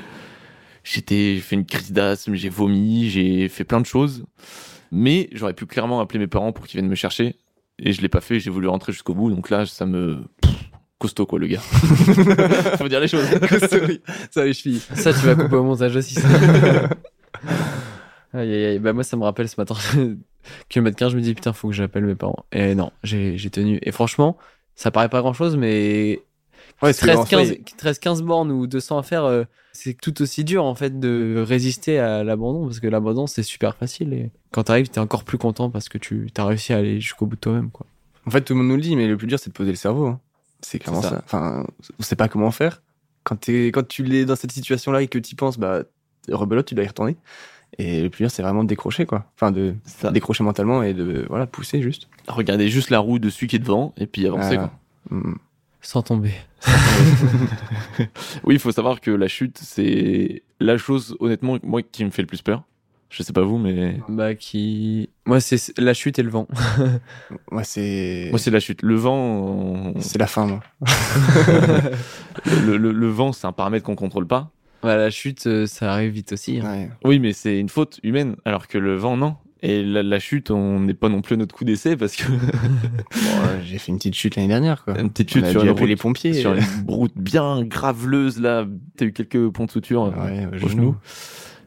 J'étais, 0.82 1.36
j'ai 1.36 1.40
fait 1.40 1.56
une 1.56 1.64
crise 1.64 1.92
d'asthme, 1.92 2.34
j'ai 2.34 2.48
vomi, 2.48 3.08
j'ai 3.08 3.48
fait 3.48 3.64
plein 3.64 3.80
de 3.80 3.86
choses. 3.86 4.24
Mais 4.90 5.28
j'aurais 5.32 5.54
pu 5.54 5.66
clairement 5.66 6.00
appeler 6.00 6.18
mes 6.18 6.26
parents 6.26 6.52
pour 6.52 6.66
qu'ils 6.66 6.78
viennent 6.78 6.90
me 6.90 6.96
chercher. 6.96 7.36
Et 7.78 7.92
je 7.92 8.02
l'ai 8.02 8.08
pas 8.08 8.20
fait, 8.20 8.40
j'ai 8.40 8.50
voulu 8.50 8.68
rentrer 8.68 8.92
jusqu'au 8.92 9.14
bout. 9.14 9.30
Donc 9.30 9.50
là, 9.50 9.66
ça 9.66 9.86
me. 9.86 10.24
Pff, 10.40 10.52
costaud, 10.98 11.26
quoi, 11.26 11.38
le 11.38 11.46
gars. 11.46 11.60
Faut 12.78 12.88
dire 12.88 13.00
les 13.00 13.08
choses. 13.08 13.26
Sorry. 13.70 14.02
Ça, 14.30 14.44
les 14.44 14.52
chevilles. 14.52 14.80
Ça, 14.94 15.12
tu 15.12 15.20
vas 15.20 15.34
couper 15.36 15.56
au 15.56 15.64
montage 15.64 15.96
aussi. 15.96 16.14
ça. 16.14 16.28
aïe, 18.32 18.52
aïe, 18.52 18.64
aïe. 18.66 18.78
Bah, 18.78 18.92
moi, 18.92 19.04
ça 19.04 19.16
me 19.16 19.22
rappelle 19.22 19.48
ce 19.48 19.54
matin, 19.58 19.76
kilomètre 20.68 20.96
15, 20.96 21.12
je 21.12 21.16
me 21.16 21.22
dis, 21.22 21.34
putain, 21.34 21.52
faut 21.52 21.68
que 21.68 21.74
j'appelle 21.74 22.04
mes 22.04 22.14
parents. 22.14 22.44
Et 22.52 22.74
non, 22.74 22.90
j'ai 23.02 23.36
tenu. 23.50 23.78
Et 23.82 23.92
franchement, 23.92 24.36
ça 24.74 24.90
paraît 24.90 25.08
pas 25.08 25.20
grand 25.20 25.32
chose, 25.32 25.56
mais 25.56 26.22
Ouais, 26.82 26.92
c'est 26.92 27.04
en 27.14 27.24
13, 27.24 27.28
soi, 27.28 27.38
15, 27.44 27.54
13, 27.76 27.98
15 27.98 28.22
bornes 28.22 28.50
ou 28.50 28.66
200 28.66 28.98
à 28.98 29.02
faire, 29.02 29.24
euh, 29.24 29.44
c'est 29.72 29.94
tout 29.94 30.20
aussi 30.22 30.44
dur, 30.44 30.64
en 30.64 30.74
fait, 30.74 30.98
de 30.98 31.42
résister 31.46 31.98
à 31.98 32.24
l'abandon, 32.24 32.64
parce 32.66 32.80
que 32.80 32.86
l'abandon, 32.88 33.26
c'est 33.26 33.42
super 33.42 33.76
facile. 33.76 34.12
Et 34.12 34.30
quand 34.50 34.64
t'arrives, 34.64 34.88
t'es 34.88 34.98
encore 35.00 35.24
plus 35.24 35.38
content 35.38 35.70
parce 35.70 35.88
que 35.88 35.98
tu 35.98 36.26
as 36.36 36.44
réussi 36.44 36.72
à 36.72 36.78
aller 36.78 37.00
jusqu'au 37.00 37.26
bout 37.26 37.36
de 37.36 37.40
toi-même, 37.40 37.70
quoi. 37.70 37.86
En 38.26 38.30
fait, 38.30 38.40
tout 38.42 38.54
le 38.54 38.58
monde 38.60 38.68
nous 38.68 38.76
le 38.76 38.80
dit, 38.82 38.96
mais 38.96 39.06
le 39.06 39.16
plus 39.16 39.26
dur, 39.26 39.38
c'est 39.38 39.50
de 39.50 39.54
poser 39.54 39.70
le 39.70 39.76
cerveau. 39.76 40.06
hein. 40.06 40.20
C'est 40.62 40.78
clairement 40.78 41.02
ça. 41.02 41.10
ça. 41.10 41.22
Enfin, 41.24 41.66
on 41.98 42.02
sait 42.02 42.16
pas 42.16 42.28
comment 42.28 42.50
faire. 42.50 42.82
Quand, 43.22 43.36
t'es- 43.36 43.66
quand 43.66 43.86
tu 43.86 44.02
l'es 44.02 44.24
dans 44.24 44.36
cette 44.36 44.52
situation-là 44.52 45.02
et 45.02 45.08
que 45.08 45.18
tu 45.18 45.34
penses, 45.36 45.58
bah, 45.58 45.82
rebelote, 46.30 46.66
tu 46.66 46.74
dois 46.74 46.84
y 46.84 46.88
retourner. 46.88 47.16
Et 47.78 48.02
le 48.02 48.10
plus 48.10 48.24
dur, 48.24 48.30
c'est 48.30 48.42
vraiment 48.42 48.62
de 48.62 48.68
décrocher, 48.68 49.04
quoi. 49.06 49.26
Enfin, 49.36 49.50
de 49.50 49.74
Ça. 49.84 50.10
décrocher 50.10 50.44
mentalement 50.44 50.82
et 50.82 50.94
de, 50.94 51.26
voilà, 51.28 51.46
pousser 51.46 51.82
juste. 51.82 52.08
Regardez 52.28 52.68
juste 52.68 52.90
la 52.90 52.98
roue 53.00 53.18
de 53.18 53.30
celui 53.30 53.46
qui 53.48 53.56
est 53.56 53.60
devant 53.60 53.92
et 53.96 54.06
puis 54.06 54.26
avancer, 54.26 54.54
Voilà. 54.56 54.70
quoi. 55.10 55.18
Mm. 55.18 55.34
Sans 55.80 56.02
tomber. 56.02 56.32
Oui, 58.44 58.54
il 58.54 58.58
faut 58.58 58.72
savoir 58.72 59.00
que 59.00 59.10
la 59.10 59.28
chute, 59.28 59.58
c'est 59.58 60.42
la 60.60 60.76
chose, 60.78 61.16
honnêtement, 61.20 61.58
moi, 61.62 61.82
qui 61.82 62.04
me 62.04 62.10
fait 62.10 62.22
le 62.22 62.26
plus 62.26 62.42
peur. 62.42 62.62
Je 63.10 63.22
sais 63.22 63.32
pas 63.32 63.42
vous, 63.42 63.58
mais. 63.58 64.00
Bah, 64.08 64.34
qui. 64.34 65.08
Moi, 65.24 65.38
c'est 65.40 65.78
la 65.78 65.94
chute 65.94 66.18
et 66.18 66.22
le 66.24 66.30
vent. 66.30 66.48
Moi, 67.52 67.62
c'est. 67.62 68.26
Moi, 68.30 68.38
c'est 68.40 68.50
la 68.50 68.58
chute. 68.58 68.82
Le 68.82 68.96
vent, 68.96 69.16
on- 69.16 70.00
C'est 70.00 70.18
la 70.18 70.26
fin, 70.26 70.46
moi. 70.46 70.60
le, 72.46 72.76
le- 72.76 72.90
le 72.92 73.08
vent, 73.08 73.32
c'est 73.32 73.46
un 73.46 73.52
paramètre 73.52 73.84
qu'on 73.84 73.94
contrôle 73.94 74.26
pas. 74.26 74.50
Bah, 74.84 74.96
la 74.96 75.10
chute, 75.10 75.46
euh, 75.46 75.66
ça 75.66 75.92
arrive 75.92 76.12
vite 76.12 76.32
aussi. 76.32 76.60
hein. 76.62 76.70
Ouais. 76.70 76.90
Oui, 77.04 77.18
mais 77.18 77.32
c'est 77.32 77.58
une 77.58 77.68
faute 77.68 77.98
humaine, 78.02 78.36
alors 78.44 78.68
que 78.68 78.78
le 78.78 78.94
vent, 78.96 79.16
non. 79.16 79.34
Et 79.62 79.82
la, 79.82 80.02
la 80.02 80.18
chute, 80.18 80.50
on 80.50 80.78
n'est 80.80 80.92
pas 80.94 81.08
non 81.08 81.22
plus 81.22 81.38
notre 81.38 81.54
coup 81.54 81.64
d'essai 81.64 81.96
parce 81.96 82.16
que 82.16 82.24
Bon, 82.30 82.36
euh, 83.46 83.60
j'ai 83.64 83.78
fait 83.78 83.92
une 83.92 83.96
petite 83.96 84.14
chute 84.14 84.36
l'année 84.36 84.48
dernière, 84.48 84.84
quoi. 84.84 85.00
une 85.00 85.08
petite 85.10 85.30
On 85.30 85.32
chute 85.38 85.44
a 85.46 85.50
sur 85.52 85.62
dû 85.62 85.68
une, 85.68 85.72
route, 85.78 85.88
les 85.88 85.96
pompiers. 85.96 86.34
sur 86.34 86.52
une 86.52 86.62
route 86.86 87.14
bien 87.16 87.62
graveleuse, 87.64 88.38
là, 88.40 88.66
t'as 88.98 89.06
eu 89.06 89.12
quelques 89.12 89.48
ponts 89.50 89.64
de 89.64 89.70
suture 89.70 90.04
euh, 90.04 90.10
Ouais, 90.10 90.46
au 90.52 90.54
au 90.54 90.58
genou. 90.58 90.68
genou. 90.70 90.96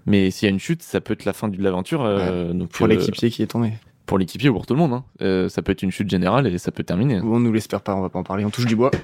Mais 0.05 0.29
s'il 0.29 0.45
y 0.45 0.49
a 0.49 0.53
une 0.53 0.59
chute, 0.59 0.83
ça 0.83 1.01
peut 1.01 1.13
être 1.13 1.25
la 1.25 1.33
fin 1.33 1.47
de 1.47 1.59
l'aventure. 1.61 2.03
euh, 2.05 2.53
donc, 2.53 2.69
Pour 2.69 2.85
euh, 2.85 2.89
l'équipier 2.89 3.31
qui 3.31 3.41
est 3.41 3.47
tombé. 3.47 3.73
pour 4.05 4.19
l'équipier 4.19 4.49
ou 4.49 4.53
pour 4.53 4.67
tout 4.67 4.75
le 4.75 4.79
monde. 4.79 4.93
hein. 4.93 5.03
Euh, 5.21 5.49
ça 5.49 5.63
peut 5.63 5.71
être 5.71 5.81
une 5.81 5.89
chute 5.91 6.09
générale 6.09 6.45
et 6.45 6.57
ça 6.59 6.71
peut 6.71 6.83
terminer. 6.83 7.19
On 7.21 7.39
nous 7.39 7.51
l'espère 7.51 7.81
pas, 7.81 7.95
on 7.95 8.01
va 8.01 8.09
pas 8.09 8.19
en 8.19 8.23
parler. 8.23 8.45
On 8.45 8.51
touche 8.51 8.67
du 8.67 8.75
bois. 8.75 8.91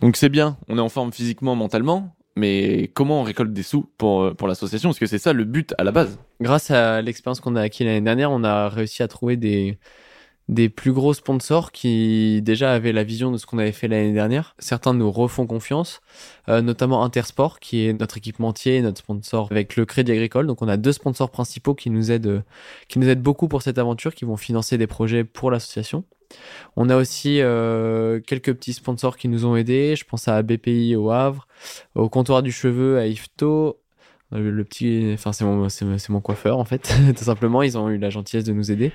Donc 0.00 0.16
c'est 0.16 0.28
bien, 0.30 0.56
on 0.68 0.78
est 0.78 0.80
en 0.80 0.88
forme 0.88 1.12
physiquement, 1.12 1.54
mentalement, 1.54 2.16
mais 2.36 2.90
comment 2.94 3.20
on 3.20 3.22
récolte 3.22 3.52
des 3.52 3.62
sous 3.62 3.90
pour, 3.98 4.22
euh, 4.22 4.34
pour 4.34 4.48
l'association? 4.48 4.88
Parce 4.88 4.98
que 4.98 5.06
c'est 5.06 5.18
ça 5.18 5.32
le 5.32 5.44
but 5.44 5.74
à 5.76 5.84
la 5.84 5.92
base? 5.92 6.18
Grâce 6.40 6.70
à 6.70 7.02
l'expérience 7.02 7.40
qu'on 7.40 7.54
a 7.54 7.60
acquis 7.60 7.84
l'année 7.84 8.00
dernière, 8.00 8.30
on 8.30 8.42
a 8.42 8.68
réussi 8.68 9.02
à 9.02 9.08
trouver 9.08 9.36
des, 9.36 9.78
des 10.48 10.68
plus 10.68 10.92
gros 10.92 11.12
sponsors 11.12 11.70
qui 11.70 12.40
déjà 12.42 12.72
avaient 12.72 12.92
la 12.92 13.04
vision 13.04 13.30
de 13.30 13.36
ce 13.36 13.46
qu'on 13.46 13.58
avait 13.58 13.72
fait 13.72 13.88
l'année 13.88 14.12
dernière. 14.12 14.54
Certains 14.58 14.94
nous 14.94 15.10
refont 15.10 15.46
confiance, 15.46 16.00
euh, 16.48 16.62
notamment 16.62 17.04
Intersport, 17.04 17.60
qui 17.60 17.86
est 17.86 17.92
notre 17.92 18.16
équipementier, 18.16 18.80
notre 18.80 18.98
sponsor 18.98 19.48
avec 19.50 19.76
le 19.76 19.84
Crédit 19.84 20.12
Agricole. 20.12 20.46
Donc 20.46 20.62
on 20.62 20.68
a 20.68 20.76
deux 20.76 20.92
sponsors 20.92 21.30
principaux 21.30 21.74
qui 21.74 21.90
nous 21.90 22.10
aident, 22.10 22.26
euh, 22.26 22.42
qui 22.88 22.98
nous 22.98 23.08
aident 23.08 23.22
beaucoup 23.22 23.48
pour 23.48 23.62
cette 23.62 23.78
aventure, 23.78 24.14
qui 24.14 24.24
vont 24.24 24.36
financer 24.36 24.78
des 24.78 24.86
projets 24.86 25.24
pour 25.24 25.50
l'association. 25.50 26.04
On 26.76 26.88
a 26.88 26.96
aussi 26.96 27.40
euh, 27.40 28.20
quelques 28.20 28.54
petits 28.54 28.72
sponsors 28.72 29.16
qui 29.16 29.28
nous 29.28 29.44
ont 29.46 29.56
aidés. 29.56 29.96
Je 29.96 30.04
pense 30.04 30.28
à 30.28 30.42
BPI 30.42 30.96
au 30.96 31.10
Havre, 31.10 31.46
au 31.94 32.08
comptoir 32.08 32.42
du 32.42 32.52
cheveu 32.52 32.98
à 32.98 33.06
Ifto. 33.06 33.78
Le, 34.32 34.50
le 34.52 34.64
petit, 34.64 35.10
enfin 35.14 35.32
c'est 35.32 35.44
mon, 35.44 35.66
mon 36.08 36.20
coiffeur 36.20 36.58
en 36.58 36.64
fait, 36.64 36.94
tout 37.16 37.24
simplement. 37.24 37.62
Ils 37.62 37.76
ont 37.76 37.88
eu 37.88 37.98
la 37.98 38.10
gentillesse 38.10 38.44
de 38.44 38.52
nous 38.52 38.70
aider. 38.70 38.92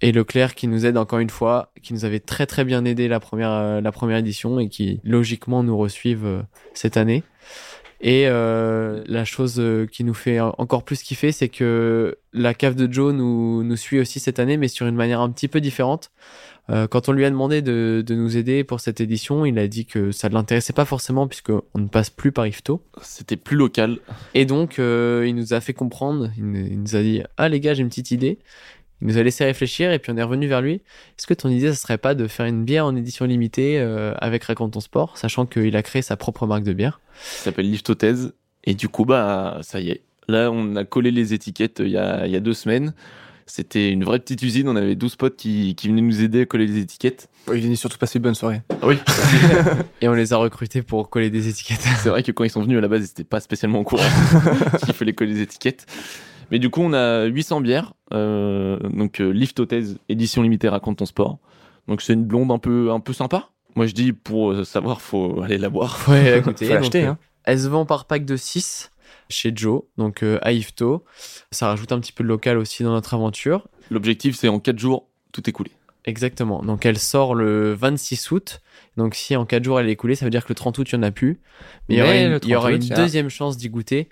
Et 0.00 0.10
Leclerc 0.10 0.54
qui 0.54 0.66
nous 0.66 0.84
aide 0.84 0.96
encore 0.96 1.20
une 1.20 1.30
fois, 1.30 1.72
qui 1.82 1.94
nous 1.94 2.04
avait 2.04 2.20
très 2.20 2.46
très 2.46 2.64
bien 2.64 2.84
aidé 2.84 3.06
la 3.08 3.20
première, 3.20 3.52
euh, 3.52 3.80
la 3.80 3.92
première 3.92 4.18
édition 4.18 4.58
et 4.58 4.68
qui 4.68 5.00
logiquement 5.04 5.62
nous 5.62 5.76
resuivent 5.76 6.26
euh, 6.26 6.42
cette 6.74 6.96
année. 6.96 7.22
Et 8.02 8.24
euh, 8.26 9.04
la 9.06 9.24
chose 9.24 9.60
euh, 9.60 9.86
qui 9.86 10.02
nous 10.02 10.12
fait 10.12 10.40
encore 10.40 10.82
plus 10.84 11.02
kiffer, 11.02 11.30
c'est 11.30 11.48
que 11.48 12.18
la 12.32 12.52
cave 12.52 12.74
de 12.74 12.92
Joe 12.92 13.14
nous 13.14 13.76
suit 13.76 14.00
aussi 14.00 14.18
cette 14.18 14.40
année, 14.40 14.56
mais 14.56 14.66
sur 14.66 14.88
une 14.88 14.96
manière 14.96 15.20
un 15.20 15.30
petit 15.30 15.46
peu 15.46 15.60
différente. 15.60 16.10
Euh, 16.70 16.86
quand 16.86 17.08
on 17.08 17.12
lui 17.12 17.24
a 17.24 17.30
demandé 17.30 17.60
de, 17.60 18.04
de 18.06 18.14
nous 18.14 18.36
aider 18.36 18.62
pour 18.62 18.80
cette 18.80 19.00
édition, 19.00 19.44
il 19.44 19.58
a 19.58 19.66
dit 19.66 19.84
que 19.84 20.12
ça 20.12 20.28
ne 20.28 20.34
l'intéressait 20.34 20.72
pas 20.72 20.84
forcément 20.84 21.26
puisqu'on 21.26 21.62
ne 21.74 21.88
passe 21.88 22.08
plus 22.10 22.30
par 22.32 22.46
Ifto. 22.46 22.82
C'était 23.02 23.36
plus 23.36 23.56
local. 23.56 23.98
Et 24.34 24.44
donc, 24.44 24.78
euh, 24.78 25.24
il 25.26 25.34
nous 25.34 25.54
a 25.54 25.60
fait 25.60 25.72
comprendre, 25.74 26.30
il, 26.36 26.44
nous- 26.44 26.66
il 26.66 26.80
nous 26.80 26.96
a 26.96 27.02
dit 27.02 27.22
Ah 27.36 27.48
les 27.48 27.58
gars, 27.60 27.74
j'ai 27.74 27.82
une 27.82 27.88
petite 27.88 28.12
idée. 28.12 28.38
Il 29.00 29.08
nous 29.08 29.18
a 29.18 29.22
laissé 29.24 29.44
réfléchir 29.44 29.90
et 29.90 29.98
puis 29.98 30.12
on 30.12 30.16
est 30.16 30.22
revenu 30.22 30.46
vers 30.46 30.62
lui. 30.62 30.74
Est-ce 30.74 31.26
que 31.26 31.34
ton 31.34 31.48
idée, 31.48 31.72
ce 31.74 31.80
serait 31.82 31.98
pas 31.98 32.14
de 32.14 32.28
faire 32.28 32.46
une 32.46 32.64
bière 32.64 32.86
en 32.86 32.94
édition 32.94 33.24
limitée 33.24 33.80
euh, 33.80 34.14
avec 34.18 34.44
Raconte 34.44 34.74
ton 34.74 34.80
sport, 34.80 35.18
sachant 35.18 35.44
qu'il 35.46 35.74
a 35.76 35.82
créé 35.82 36.02
sa 36.02 36.16
propre 36.16 36.46
marque 36.46 36.62
de 36.62 36.72
bière? 36.72 37.00
Ça 37.20 37.44
s'appelle 37.46 37.68
Liftothèse. 37.68 38.32
Et 38.62 38.74
du 38.74 38.88
coup, 38.88 39.04
bah, 39.04 39.58
ça 39.62 39.80
y 39.80 39.90
est. 39.90 40.02
Là, 40.28 40.52
on 40.52 40.76
a 40.76 40.84
collé 40.84 41.10
les 41.10 41.34
étiquettes 41.34 41.80
euh, 41.80 41.86
il 41.86 41.90
y 41.90 41.96
a, 41.96 42.26
il 42.28 42.32
y 42.32 42.36
a 42.36 42.40
deux 42.40 42.54
semaines. 42.54 42.94
C'était 43.54 43.90
une 43.90 44.02
vraie 44.02 44.18
petite 44.18 44.40
usine. 44.40 44.66
On 44.66 44.76
avait 44.76 44.94
12 44.94 45.16
potes 45.16 45.36
qui, 45.36 45.74
qui 45.74 45.88
venaient 45.88 46.00
nous 46.00 46.22
aider 46.22 46.40
à 46.40 46.46
coller 46.46 46.66
les 46.66 46.78
étiquettes. 46.78 47.28
Il 47.52 47.60
venait 47.60 47.76
surtout 47.76 47.98
passer 47.98 48.18
une 48.18 48.22
bonne 48.22 48.34
soirée. 48.34 48.62
Oui. 48.82 48.96
Et 50.00 50.08
on 50.08 50.14
les 50.14 50.32
a 50.32 50.38
recrutés 50.38 50.80
pour 50.80 51.10
coller 51.10 51.28
des 51.28 51.48
étiquettes. 51.48 51.82
C'est 51.98 52.08
vrai 52.08 52.22
que 52.22 52.32
quand 52.32 52.44
ils 52.44 52.50
sont 52.50 52.62
venus 52.62 52.78
à 52.78 52.80
la 52.80 52.88
base, 52.88 53.00
ils 53.00 53.10
n'étaient 53.10 53.24
pas 53.24 53.40
spécialement 53.40 53.80
au 53.80 53.84
courant 53.84 54.08
qu'il 54.82 54.94
fallait 54.94 55.12
coller 55.12 55.34
les 55.34 55.42
étiquettes. 55.42 55.84
Mais 56.50 56.60
du 56.60 56.70
coup, 56.70 56.80
on 56.80 56.94
a 56.94 57.26
800 57.26 57.60
bières. 57.60 57.92
Euh, 58.14 58.78
donc, 58.88 59.20
euh, 59.20 59.28
Liftothèse, 59.28 59.98
édition 60.08 60.40
limitée, 60.40 60.70
raconte 60.70 60.96
ton 60.96 61.06
sport. 61.06 61.38
Donc, 61.88 62.00
c'est 62.00 62.14
une 62.14 62.24
blonde 62.24 62.50
un 62.52 62.58
peu, 62.58 62.90
un 62.90 63.00
peu 63.00 63.12
sympa. 63.12 63.50
Moi, 63.76 63.84
je 63.84 63.92
dis, 63.92 64.14
pour 64.14 64.64
savoir, 64.64 65.02
faut 65.02 65.42
aller 65.42 65.58
la 65.58 65.68
boire. 65.68 66.00
Ouais, 66.08 66.38
écoutez, 66.38 66.68
Faut 66.68 66.72
l'acheter, 66.72 67.04
hein. 67.04 67.18
Elle 67.44 67.60
se 67.60 67.68
vend 67.68 67.84
par 67.84 68.06
pack 68.06 68.24
de 68.24 68.36
6 68.36 68.91
chez 69.28 69.52
Joe, 69.54 69.82
donc 69.98 70.22
euh, 70.22 70.38
à 70.42 70.52
Ifto. 70.52 71.04
Ça 71.50 71.68
rajoute 71.68 71.92
un 71.92 72.00
petit 72.00 72.12
peu 72.12 72.22
de 72.24 72.28
local 72.28 72.58
aussi 72.58 72.82
dans 72.82 72.92
notre 72.92 73.14
aventure. 73.14 73.68
L'objectif, 73.90 74.36
c'est 74.36 74.48
en 74.48 74.58
4 74.60 74.78
jours, 74.78 75.08
tout 75.32 75.48
écoulé. 75.48 75.70
Exactement. 76.04 76.62
Donc 76.62 76.84
elle 76.84 76.98
sort 76.98 77.34
le 77.34 77.74
26 77.74 78.30
août. 78.32 78.60
Donc 78.96 79.14
si 79.14 79.36
en 79.36 79.46
4 79.46 79.62
jours 79.64 79.78
elle 79.80 79.88
est 79.88 79.92
écoulée, 79.92 80.14
ça 80.16 80.24
veut 80.26 80.30
dire 80.30 80.42
que 80.44 80.48
le 80.50 80.54
30 80.56 80.78
août, 80.78 80.88
il 80.92 80.98
n'y 80.98 81.04
en 81.04 81.08
a 81.08 81.10
plus. 81.12 81.40
Mais 81.88 81.94
il 81.94 81.98
y 81.98 82.02
aura 82.02 82.10
Mais 82.10 82.24
une, 82.24 82.30
le 82.32 82.40
il 82.42 82.48
y 82.48 82.56
aura 82.56 82.70
30 82.70 82.76
une 82.76 82.82
août, 82.84 82.88
ça- 82.96 83.02
deuxième 83.02 83.28
chance 83.28 83.56
d'y 83.56 83.68
goûter, 83.68 84.08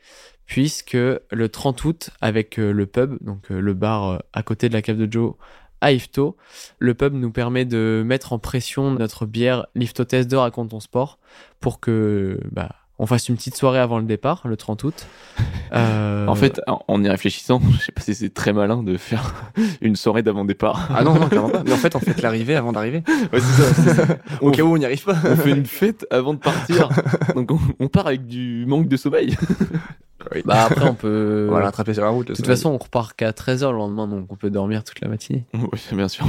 puisque 0.47 0.93
le 0.97 1.49
30 1.49 1.85
août, 1.85 2.11
avec 2.21 2.59
euh, 2.59 2.73
le 2.73 2.87
pub, 2.87 3.17
donc 3.23 3.51
euh, 3.51 3.61
le 3.61 3.75
bar 3.75 4.09
euh, 4.09 4.19
à 4.33 4.43
côté 4.43 4.69
de 4.69 4.75
la 4.75 4.83
cave 4.83 4.97
de 4.99 5.11
Joe, 5.11 5.35
à 5.81 5.93
Ifto, 5.93 6.37
le 6.79 6.93
pub 6.95 7.15
nous 7.15 7.33
permet 7.33 7.65
de 7.65 8.03
mettre 8.05 8.33
en 8.35 8.39
pression 8.39 8.91
notre 8.93 9.25
bière 9.27 9.67
Lifto 9.75 10.05
Test 10.05 10.31
de 10.31 10.37
Raconte 10.37 10.71
ton 10.71 10.81
sport 10.81 11.19
pour 11.59 11.81
que 11.81 12.39
bah, 12.53 12.71
on 13.03 13.07
fasse 13.07 13.29
une 13.31 13.37
petite 13.37 13.57
soirée 13.57 13.79
avant 13.79 13.99
le 13.99 14.05
départ, 14.05 14.43
le 14.47 14.57
30 14.57 14.85
août. 14.85 15.07
Euh, 15.73 16.27
En 16.27 16.35
fait, 16.35 16.61
en, 16.67 17.05
y 17.05 17.09
réfléchissant, 17.09 17.61
je 17.73 17.79
sais 17.79 17.93
pas 17.93 18.01
si 18.01 18.13
c'est 18.17 18.35
très 18.35 18.53
malin 18.53 18.83
de 18.83 18.97
faire 18.97 19.35
une 19.81 19.95
soirée 19.95 20.25
d'avant-départ. 20.25 20.89
Ah 20.93 21.05
non, 21.05 21.15
non, 21.15 21.29
clairement 21.29 21.51
pas. 21.51 21.63
Mais 21.65 21.73
en 21.73 21.77
fait, 21.77 21.95
on 21.95 22.01
fait 22.01 22.21
l'arrivée 22.23 22.57
avant 22.57 22.73
d'arriver. 22.73 23.05
Ouais, 23.33 23.39
c'est 23.41 23.95
ça. 23.95 24.03
Au 24.41 24.49
On- 24.49 24.51
cas 24.51 24.63
où 24.65 24.75
on 24.75 24.79
n'y 24.79 24.85
arrive 24.85 25.05
pas. 25.05 25.15
On 25.25 25.37
fait 25.37 25.53
une 25.53 25.67
fête 25.67 26.09
avant 26.11 26.35
de 26.35 26.41
partir. 26.41 26.89
Donc, 27.37 27.53
on, 27.53 27.61
on 27.79 27.87
part 27.87 28.09
avec 28.09 28.27
du 28.27 28.65
manque 28.67 28.89
de 28.89 28.97
sommeil. 28.97 29.37
bah 30.45 30.65
après 30.69 30.89
on 30.89 30.95
peut. 30.95 31.47
On 31.51 31.55
va 31.55 31.71
sur 31.95 32.03
la 32.03 32.11
route. 32.11 32.27
De 32.29 32.35
toute 32.35 32.47
façon, 32.47 32.71
on 32.71 32.79
repart 32.79 33.13
qu'à 33.17 33.31
13h 33.31 33.71
le 33.71 33.77
lendemain, 33.79 34.09
donc 34.09 34.27
on 34.29 34.35
peut 34.37 34.51
dormir 34.51 34.83
toute 34.83 35.01
la 35.01 35.07
matinée. 35.09 35.45
Oui, 35.55 35.79
bien 35.93 36.09
sûr. 36.09 36.27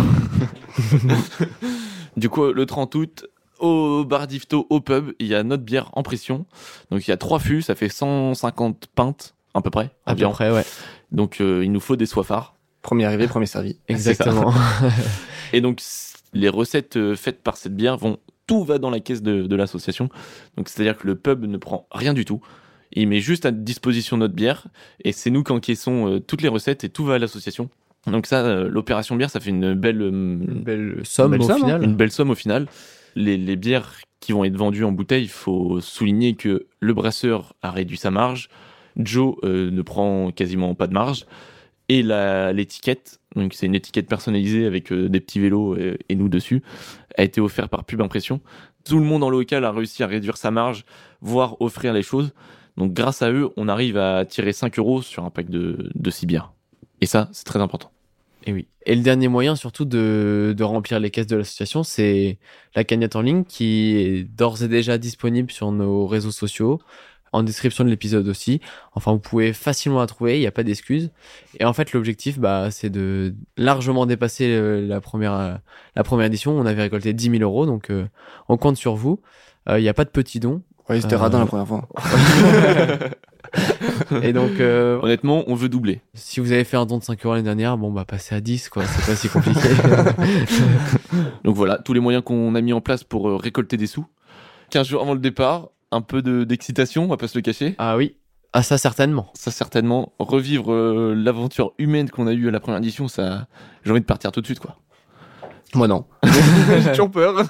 du 2.16 2.30
coup, 2.30 2.52
le 2.54 2.66
30 2.68 2.94
août, 2.96 3.26
au 3.62 4.04
bar 4.06 4.28
d'Ifto, 4.28 4.67
au 4.69 4.82
pub, 4.82 5.12
il 5.19 5.28
y 5.28 5.36
a 5.36 5.43
notre 5.43 5.63
bière 5.63 5.89
en 5.93 6.04
pression. 6.04 6.45
Donc, 6.89 7.08
il 7.08 7.12
y 7.12 7.13
a 7.13 7.17
trois 7.17 7.39
fûts, 7.39 7.62
ça 7.62 7.76
fait 7.76 7.89
150 7.89 8.88
pintes, 8.95 9.36
à 9.54 9.62
peu 9.62 9.69
près. 9.69 9.91
À 10.06 10.15
peu 10.15 10.28
près, 10.30 10.52
ouais. 10.52 10.65
Donc, 11.12 11.39
euh, 11.41 11.63
il 11.63 11.71
nous 11.71 11.80
faut 11.80 11.95
des 11.95 12.06
soifards. 12.06 12.56
Premier 12.82 13.06
arrivé, 13.06 13.28
premier 13.28 13.45
servi. 13.45 13.78
Exactement. 13.88 14.54
Et 15.54 15.62
donc, 15.62 15.82
les 16.34 16.50
recettes 16.50 16.97
euh, 16.97 17.15
faites 17.15 17.41
par 17.43 17.58
cette 17.58 17.76
bière 17.76 17.97
vont. 17.97 18.17
Tout 18.47 18.63
va 18.63 18.80
dans 18.80 18.89
la 18.89 19.00
caisse 19.00 19.21
de, 19.21 19.43
de 19.43 19.56
l'association. 19.56 20.10
Donc, 20.58 20.67
c'est-à-dire 20.67 20.97
que 20.97 21.08
le 21.08 21.15
pub 21.15 21.45
ne 21.45 21.58
prend 21.58 21.88
rien 21.91 22.13
du 22.13 22.26
tout. 22.26 22.41
Il 22.93 23.08
met 23.08 23.19
juste 23.21 23.45
à 23.45 23.52
disposition 23.52 24.17
notre 24.17 24.34
bière. 24.34 24.67
Et 25.06 25.12
c'est 25.13 25.30
nous 25.30 25.43
qui 25.43 25.52
encaissons 25.54 26.08
euh, 26.15 26.19
toutes 26.19 26.41
les 26.41 26.50
recettes 26.50 26.84
et 26.84 26.89
tout 26.89 27.06
va 27.06 27.13
à 27.15 27.19
l'association. 27.19 27.69
Donc, 28.08 28.26
ça, 28.26 28.43
euh, 28.43 28.67
l'opération 28.67 29.15
bière, 29.15 29.30
ça 29.30 29.39
fait 29.39 29.52
une 29.52 29.74
belle. 29.76 30.02
euh, 30.02 30.10
Une 30.10 30.63
belle 30.63 31.02
somme 31.04 31.32
Belle 31.32 31.41
au 31.41 31.43
somme, 31.45 31.56
hein. 31.62 31.65
final. 31.65 31.84
une 31.84 31.95
belle 31.95 32.12
somme 32.12 32.32
au 32.32 32.36
final. 32.36 32.67
Les, 33.15 33.56
bières 33.56 33.95
qui 34.19 34.32
vont 34.32 34.43
être 34.43 34.56
vendues 34.56 34.86
en 34.86 34.91
bouteille, 34.91 35.24
il 35.24 35.30
faut 35.30 35.82
souligner 35.82 36.36
que 36.36 36.67
le 36.80 36.93
brasseur 36.93 37.54
a 37.62 37.71
réduit 37.71 37.97
sa 37.97 38.12
marge, 38.12 38.50
Joe 38.97 39.36
euh, 39.43 39.71
ne 39.71 39.82
prend 39.82 40.32
quasiment 40.32 40.76
pas 40.76 40.88
de 40.88 40.93
marge, 40.93 41.26
et 41.89 42.04
l'étiquette, 42.04 43.19
donc 43.36 43.54
c'est 43.54 43.65
une 43.65 43.76
étiquette 43.76 44.08
personnalisée 44.08 44.65
avec 44.65 44.93
euh, 44.93 45.10
des 45.10 45.19
petits 45.19 45.39
vélos 45.39 45.76
et, 45.76 45.97
et 46.08 46.15
nous 46.15 46.30
dessus, 46.30 46.63
a 47.17 47.24
été 47.24 47.41
offerte 47.41 47.69
par 47.69 47.84
Pub 47.84 48.02
Impression. 48.02 48.39
Tout 48.86 48.97
le 48.97 49.06
monde 49.06 49.24
en 49.24 49.30
local 49.30 49.65
a 49.65 49.71
réussi 49.71 50.02
à 50.04 50.08
réduire 50.08 50.38
sa 50.38 50.52
marge, 50.52 50.86
voire 51.19 51.62
offrir 51.62 51.93
les 51.93 52.04
choses. 52.04 52.34
Donc 52.78 52.93
grâce 52.93 53.21
à 53.21 53.32
eux, 53.32 53.50
on 53.58 53.67
arrive 53.67 53.97
à 53.97 54.26
tirer 54.26 54.54
5 54.54 54.80
euros 54.80 55.02
sur 55.02 55.26
un 55.26 55.30
pack 55.30 55.50
de, 55.50 55.89
de 55.93 56.10
6 56.10 56.26
bières. 56.26 56.54
Et 57.02 57.06
ça, 57.06 57.30
c'est 57.34 57.45
très 57.45 57.60
important. 57.60 57.91
Et 58.45 58.54
oui. 58.54 58.67
Et 58.86 58.95
le 58.95 59.01
dernier 59.04 59.27
moyen, 59.27 59.56
surtout, 59.56 59.86
de, 59.86 60.54
de 60.58 60.63
remplir 60.63 60.99
les 60.99 61.12
caisses 61.12 61.27
de 61.27 61.36
l'association, 61.38 61.84
c'est 61.84 62.39
la 62.75 62.84
cagnotte 62.84 63.15
en 63.15 63.21
ligne 63.21 63.43
qui 63.43 63.95
est 63.95 64.23
d'ores 64.23 64.63
et 64.63 64.67
déjà 64.67 64.97
disponible 64.97 65.51
sur 65.51 65.71
nos 65.71 66.08
réseaux 66.08 66.32
sociaux, 66.32 66.80
en 67.34 67.43
description 67.43 67.84
de 67.84 67.89
l'épisode 67.89 68.27
aussi. 68.27 68.60
Enfin, 68.93 69.12
vous 69.12 69.19
pouvez 69.19 69.54
facilement 69.54 69.99
la 69.99 70.08
trouver, 70.08 70.38
il 70.38 70.41
n'y 70.41 70.47
a 70.47 70.51
pas 70.51 70.63
d'excuses. 70.63 71.12
Et 71.60 71.65
en 71.65 71.73
fait, 71.73 71.93
l'objectif, 71.93 72.39
bah, 72.39 72.71
c'est 72.71 72.89
de 72.89 73.36
largement 73.58 74.06
dépasser 74.08 74.47
euh, 74.47 74.86
la 74.86 74.99
première, 74.99 75.34
euh, 75.34 75.54
la 75.95 76.04
première 76.04 76.25
édition. 76.25 76.58
On 76.58 76.65
avait 76.65 76.82
récolté 76.82 77.13
10 77.13 77.30
000 77.38 77.43
euros, 77.43 77.67
donc 77.67 77.91
euh, 77.91 78.08
on 78.49 78.58
compte 78.58 78.77
sur 78.77 78.95
vous. 78.95 79.21
Euh, 79.69 79.80
Il 79.80 79.84
n'y 79.84 79.89
a 79.89 79.93
pas 79.93 80.06
de 80.06 80.10
petits 80.10 80.39
dons. 80.39 80.63
Ouais, 80.89 80.99
c'était 80.99 81.13
Euh, 81.15 81.19
radin 81.19 81.39
la 81.39 81.45
première 81.45 81.67
fois. 81.67 81.88
Et 84.24 84.34
donc, 84.34 84.60
euh, 84.60 85.00
Honnêtement, 85.02 85.44
on 85.48 85.56
veut 85.56 85.70
doubler. 85.70 86.02
si 86.14 86.40
vous 86.40 86.52
avez 86.52 86.64
fait 86.64 86.78
un 86.78 86.86
don 86.86 86.98
de 86.98 87.04
5 87.04 87.24
euros 87.26 87.34
l'année 87.36 87.44
dernière, 87.46 87.78
bon, 87.78 87.92
bah, 87.92 88.06
passez 88.06 88.36
à 88.36 88.42
10, 88.42 88.70
quoi. 88.70 88.84
C'est 88.86 89.06
pas 89.06 89.16
si 89.16 89.30
compliqué. 89.30 89.60
Donc 91.44 91.56
voilà, 91.56 91.78
tous 91.78 91.94
les 91.94 92.00
moyens 92.00 92.24
qu'on 92.24 92.56
a 92.56 92.62
mis 92.62 92.74
en 92.74 92.82
place 92.82 93.04
pour 93.04 93.30
euh, 93.30 93.36
récolter 93.36 93.78
des 93.78 93.88
sous. 93.88 94.06
15 94.70 94.88
jours 94.88 95.02
avant 95.02 95.14
le 95.14 95.20
départ, 95.20 95.70
un 95.92 96.02
peu 96.02 96.22
de- 96.22 96.44
d'excitation, 96.44 97.04
on 97.06 97.08
va 97.08 97.18
pas 97.18 97.28
se 97.28 97.38
le 97.38 97.42
cacher. 97.42 97.76
ah 97.78 97.98
oui. 97.98 98.16
Ah, 98.54 98.64
ça, 98.64 98.78
certainement. 98.78 99.32
Ça 99.34 99.50
certainement, 99.50 100.12
revivre 100.20 100.74
euh, 100.74 101.14
l'aventure 101.16 101.72
humaine 101.78 102.10
qu'on 102.10 102.28
a 102.28 102.34
eue 102.34 102.50
à 102.50 102.52
la 102.52 102.60
première 102.60 102.80
édition, 102.80 103.08
ça, 103.08 103.48
j'ai 103.86 103.92
envie 103.92 104.02
de 104.02 104.06
partir 104.06 104.34
tout 104.34 104.42
de 104.42 104.46
suite 104.46 104.60
quoi. 104.60 104.76
Moi 105.74 105.88
non. 105.88 106.04
J'ai 106.84 106.92
toujours 106.92 107.10
peur. 107.12 107.46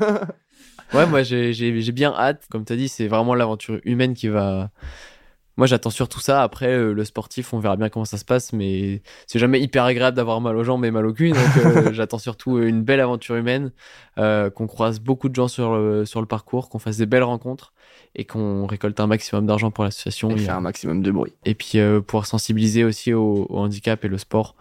Ouais, 0.93 1.07
moi 1.07 1.23
j'ai 1.23 1.91
bien 1.91 2.13
hâte. 2.15 2.43
Comme 2.51 2.65
tu 2.65 2.73
as 2.73 2.75
dit, 2.75 2.87
c'est 2.87 3.07
vraiment 3.07 3.33
l'aventure 3.33 3.79
humaine 3.83 4.13
qui 4.13 4.27
va. 4.27 4.69
Moi 5.57 5.67
j'attends 5.67 5.89
surtout 5.89 6.19
ça. 6.19 6.43
Après, 6.43 6.71
euh, 6.71 6.93
le 6.93 7.03
sportif, 7.05 7.53
on 7.53 7.59
verra 7.59 7.75
bien 7.75 7.89
comment 7.89 8.05
ça 8.05 8.17
se 8.17 8.25
passe, 8.25 8.53
mais 8.53 9.01
c'est 9.27 9.39
jamais 9.39 9.59
hyper 9.59 9.83
agréable 9.83 10.15
d'avoir 10.15 10.39
mal 10.39 10.55
aux 10.55 10.63
jambes 10.63 10.85
et 10.85 10.91
mal 10.91 11.05
au 11.05 11.13
cul. 11.13 11.31
Donc 11.31 11.39
euh, 11.57 11.91
j'attends 11.93 12.17
surtout 12.17 12.59
une 12.59 12.83
belle 12.83 13.01
aventure 13.01 13.35
humaine, 13.35 13.71
euh, 14.17 14.49
qu'on 14.49 14.67
croise 14.67 14.99
beaucoup 14.99 15.29
de 15.29 15.35
gens 15.35 15.47
sur 15.47 15.75
le, 15.75 16.05
sur 16.05 16.21
le 16.21 16.27
parcours, 16.27 16.69
qu'on 16.69 16.79
fasse 16.79 16.97
des 16.97 17.05
belles 17.05 17.23
rencontres 17.23 17.73
et 18.15 18.25
qu'on 18.25 18.65
récolte 18.65 18.99
un 18.99 19.07
maximum 19.07 19.45
d'argent 19.45 19.71
pour 19.71 19.83
l'association. 19.83 20.29
Et 20.31 20.35
Et, 20.35 20.37
faire 20.37 20.55
un 20.57 20.61
maximum 20.61 21.01
de 21.01 21.11
bruit. 21.11 21.33
et 21.45 21.55
puis 21.55 21.79
pouvoir 22.07 22.25
sensibiliser 22.25 22.83
aussi 22.83 23.13
au, 23.13 23.45
au 23.49 23.57
handicap 23.57 24.03
et 24.05 24.07
le 24.07 24.17
sport, 24.17 24.55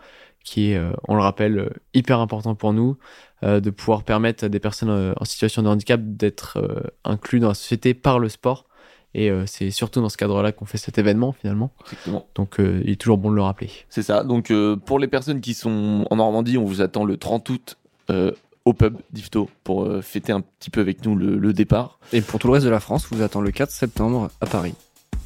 qui 0.44 0.72
est, 0.72 0.80
on 1.06 1.14
le 1.14 1.20
rappelle, 1.20 1.70
hyper 1.92 2.20
important 2.20 2.54
pour 2.54 2.72
nous, 2.72 2.96
de 3.42 3.70
pouvoir 3.70 4.04
permettre 4.04 4.44
à 4.44 4.48
des 4.48 4.60
personnes 4.60 5.14
en 5.18 5.24
situation 5.24 5.62
de 5.62 5.68
handicap 5.68 6.00
d'être 6.02 6.92
inclus 7.04 7.40
dans 7.40 7.48
la 7.48 7.54
société 7.54 7.92
par 7.92 8.18
le 8.18 8.28
sport. 8.28 8.66
Et 9.14 9.30
euh, 9.30 9.44
c'est 9.46 9.70
surtout 9.70 10.00
dans 10.00 10.08
ce 10.08 10.16
cadre-là 10.16 10.52
qu'on 10.52 10.66
fait 10.66 10.78
cet 10.78 10.98
événement 10.98 11.32
finalement. 11.32 11.72
Exactement. 11.84 12.26
Donc 12.34 12.60
euh, 12.60 12.80
il 12.84 12.92
est 12.92 12.96
toujours 13.00 13.18
bon 13.18 13.30
de 13.30 13.36
le 13.36 13.42
rappeler. 13.42 13.70
C'est 13.88 14.02
ça. 14.02 14.22
Donc 14.22 14.50
euh, 14.50 14.76
pour 14.76 14.98
les 14.98 15.08
personnes 15.08 15.40
qui 15.40 15.54
sont 15.54 16.06
en 16.08 16.16
Normandie, 16.16 16.58
on 16.58 16.64
vous 16.64 16.80
attend 16.80 17.04
le 17.04 17.16
30 17.16 17.48
août 17.48 17.76
euh, 18.10 18.32
au 18.64 18.72
pub 18.72 18.98
d'Ifto 19.12 19.48
pour 19.64 19.84
euh, 19.84 20.00
fêter 20.00 20.32
un 20.32 20.40
petit 20.42 20.70
peu 20.70 20.80
avec 20.80 21.04
nous 21.04 21.16
le, 21.16 21.36
le 21.38 21.52
départ 21.52 21.98
Et 22.12 22.20
pour 22.20 22.38
tout 22.38 22.46
le 22.46 22.52
reste 22.54 22.66
de 22.66 22.70
la 22.70 22.80
France, 22.80 23.08
vous 23.10 23.22
attend 23.22 23.40
le 23.40 23.50
4 23.50 23.70
septembre 23.70 24.30
à 24.40 24.46
Paris. 24.46 24.74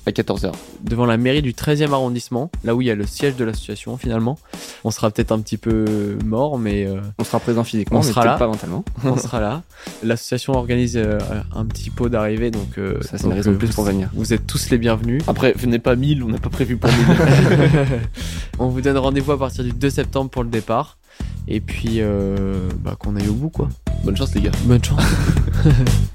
À 0.07 0.11
14h. 0.11 0.53
Devant 0.83 1.07
la 1.07 1.17
mairie 1.17 1.43
du 1.43 1.53
13e 1.53 1.93
arrondissement, 1.93 2.51
là 2.65 2.75
où 2.75 2.83
il 2.83 2.87
y 2.87 2.91
a 2.91 2.95
le 2.95 3.07
siège 3.07 3.37
de 3.37 3.45
l'association 3.45 3.97
finalement. 3.97 4.39
On 4.85 4.91
sera 4.91 5.11
peut-être 5.11 5.33
un 5.33 5.41
petit 5.41 5.57
peu 5.57 6.19
mort, 6.25 6.59
mais 6.59 6.87
euh, 6.87 7.01
On 7.19 7.25
sera 7.25 7.41
présent 7.41 7.65
physiquement, 7.65 8.01
On 8.01 8.03
mais 8.03 8.09
sera 8.09 8.25
là. 8.25 8.37
pas 8.37 8.47
mentalement. 8.47 8.85
on 9.05 9.17
sera 9.17 9.41
là. 9.41 9.63
L'association 10.03 10.55
organise 10.55 10.97
euh, 10.97 11.19
un 11.55 11.65
petit 11.65 11.91
pot 11.91 12.09
d'arrivée, 12.09 12.51
donc 12.51 12.79
euh, 12.79 13.01
Ça, 13.03 13.19
c'est 13.19 13.25
une 13.25 13.33
raison 13.33 13.51
de 13.51 13.57
euh, 13.57 13.59
plus 13.59 13.71
pour 13.71 13.85
venir. 13.85 14.11
Vous 14.15 14.33
êtes 14.33 14.47
tous 14.47 14.71
les 14.71 14.79
bienvenus. 14.79 15.23
Après, 15.27 15.53
venez 15.53 15.79
pas 15.79 15.97
1000, 15.97 16.23
on 16.23 16.29
n'a 16.29 16.39
pas 16.39 16.51
prévu 16.51 16.77
pour 16.77 16.91
1000. 16.91 16.99
on 18.59 18.69
vous 18.69 18.81
donne 18.81 18.99
rendez-vous 18.99 19.33
à 19.33 19.39
partir 19.39 19.65
du 19.65 19.73
2 19.73 19.91
septembre 19.91 20.31
pour 20.31 20.43
le 20.43 20.51
départ. 20.51 20.99
Et 21.47 21.61
puis, 21.61 22.01
bah, 22.83 22.97
qu'on 22.99 23.17
aille 23.17 23.29
au 23.29 23.35
bout, 23.35 23.51
quoi. 23.51 23.69
Bonne 24.03 24.17
chance 24.17 24.35
les 24.35 24.43
gars. 24.43 24.51
Bonne 24.65 24.83
chance. 24.83 25.03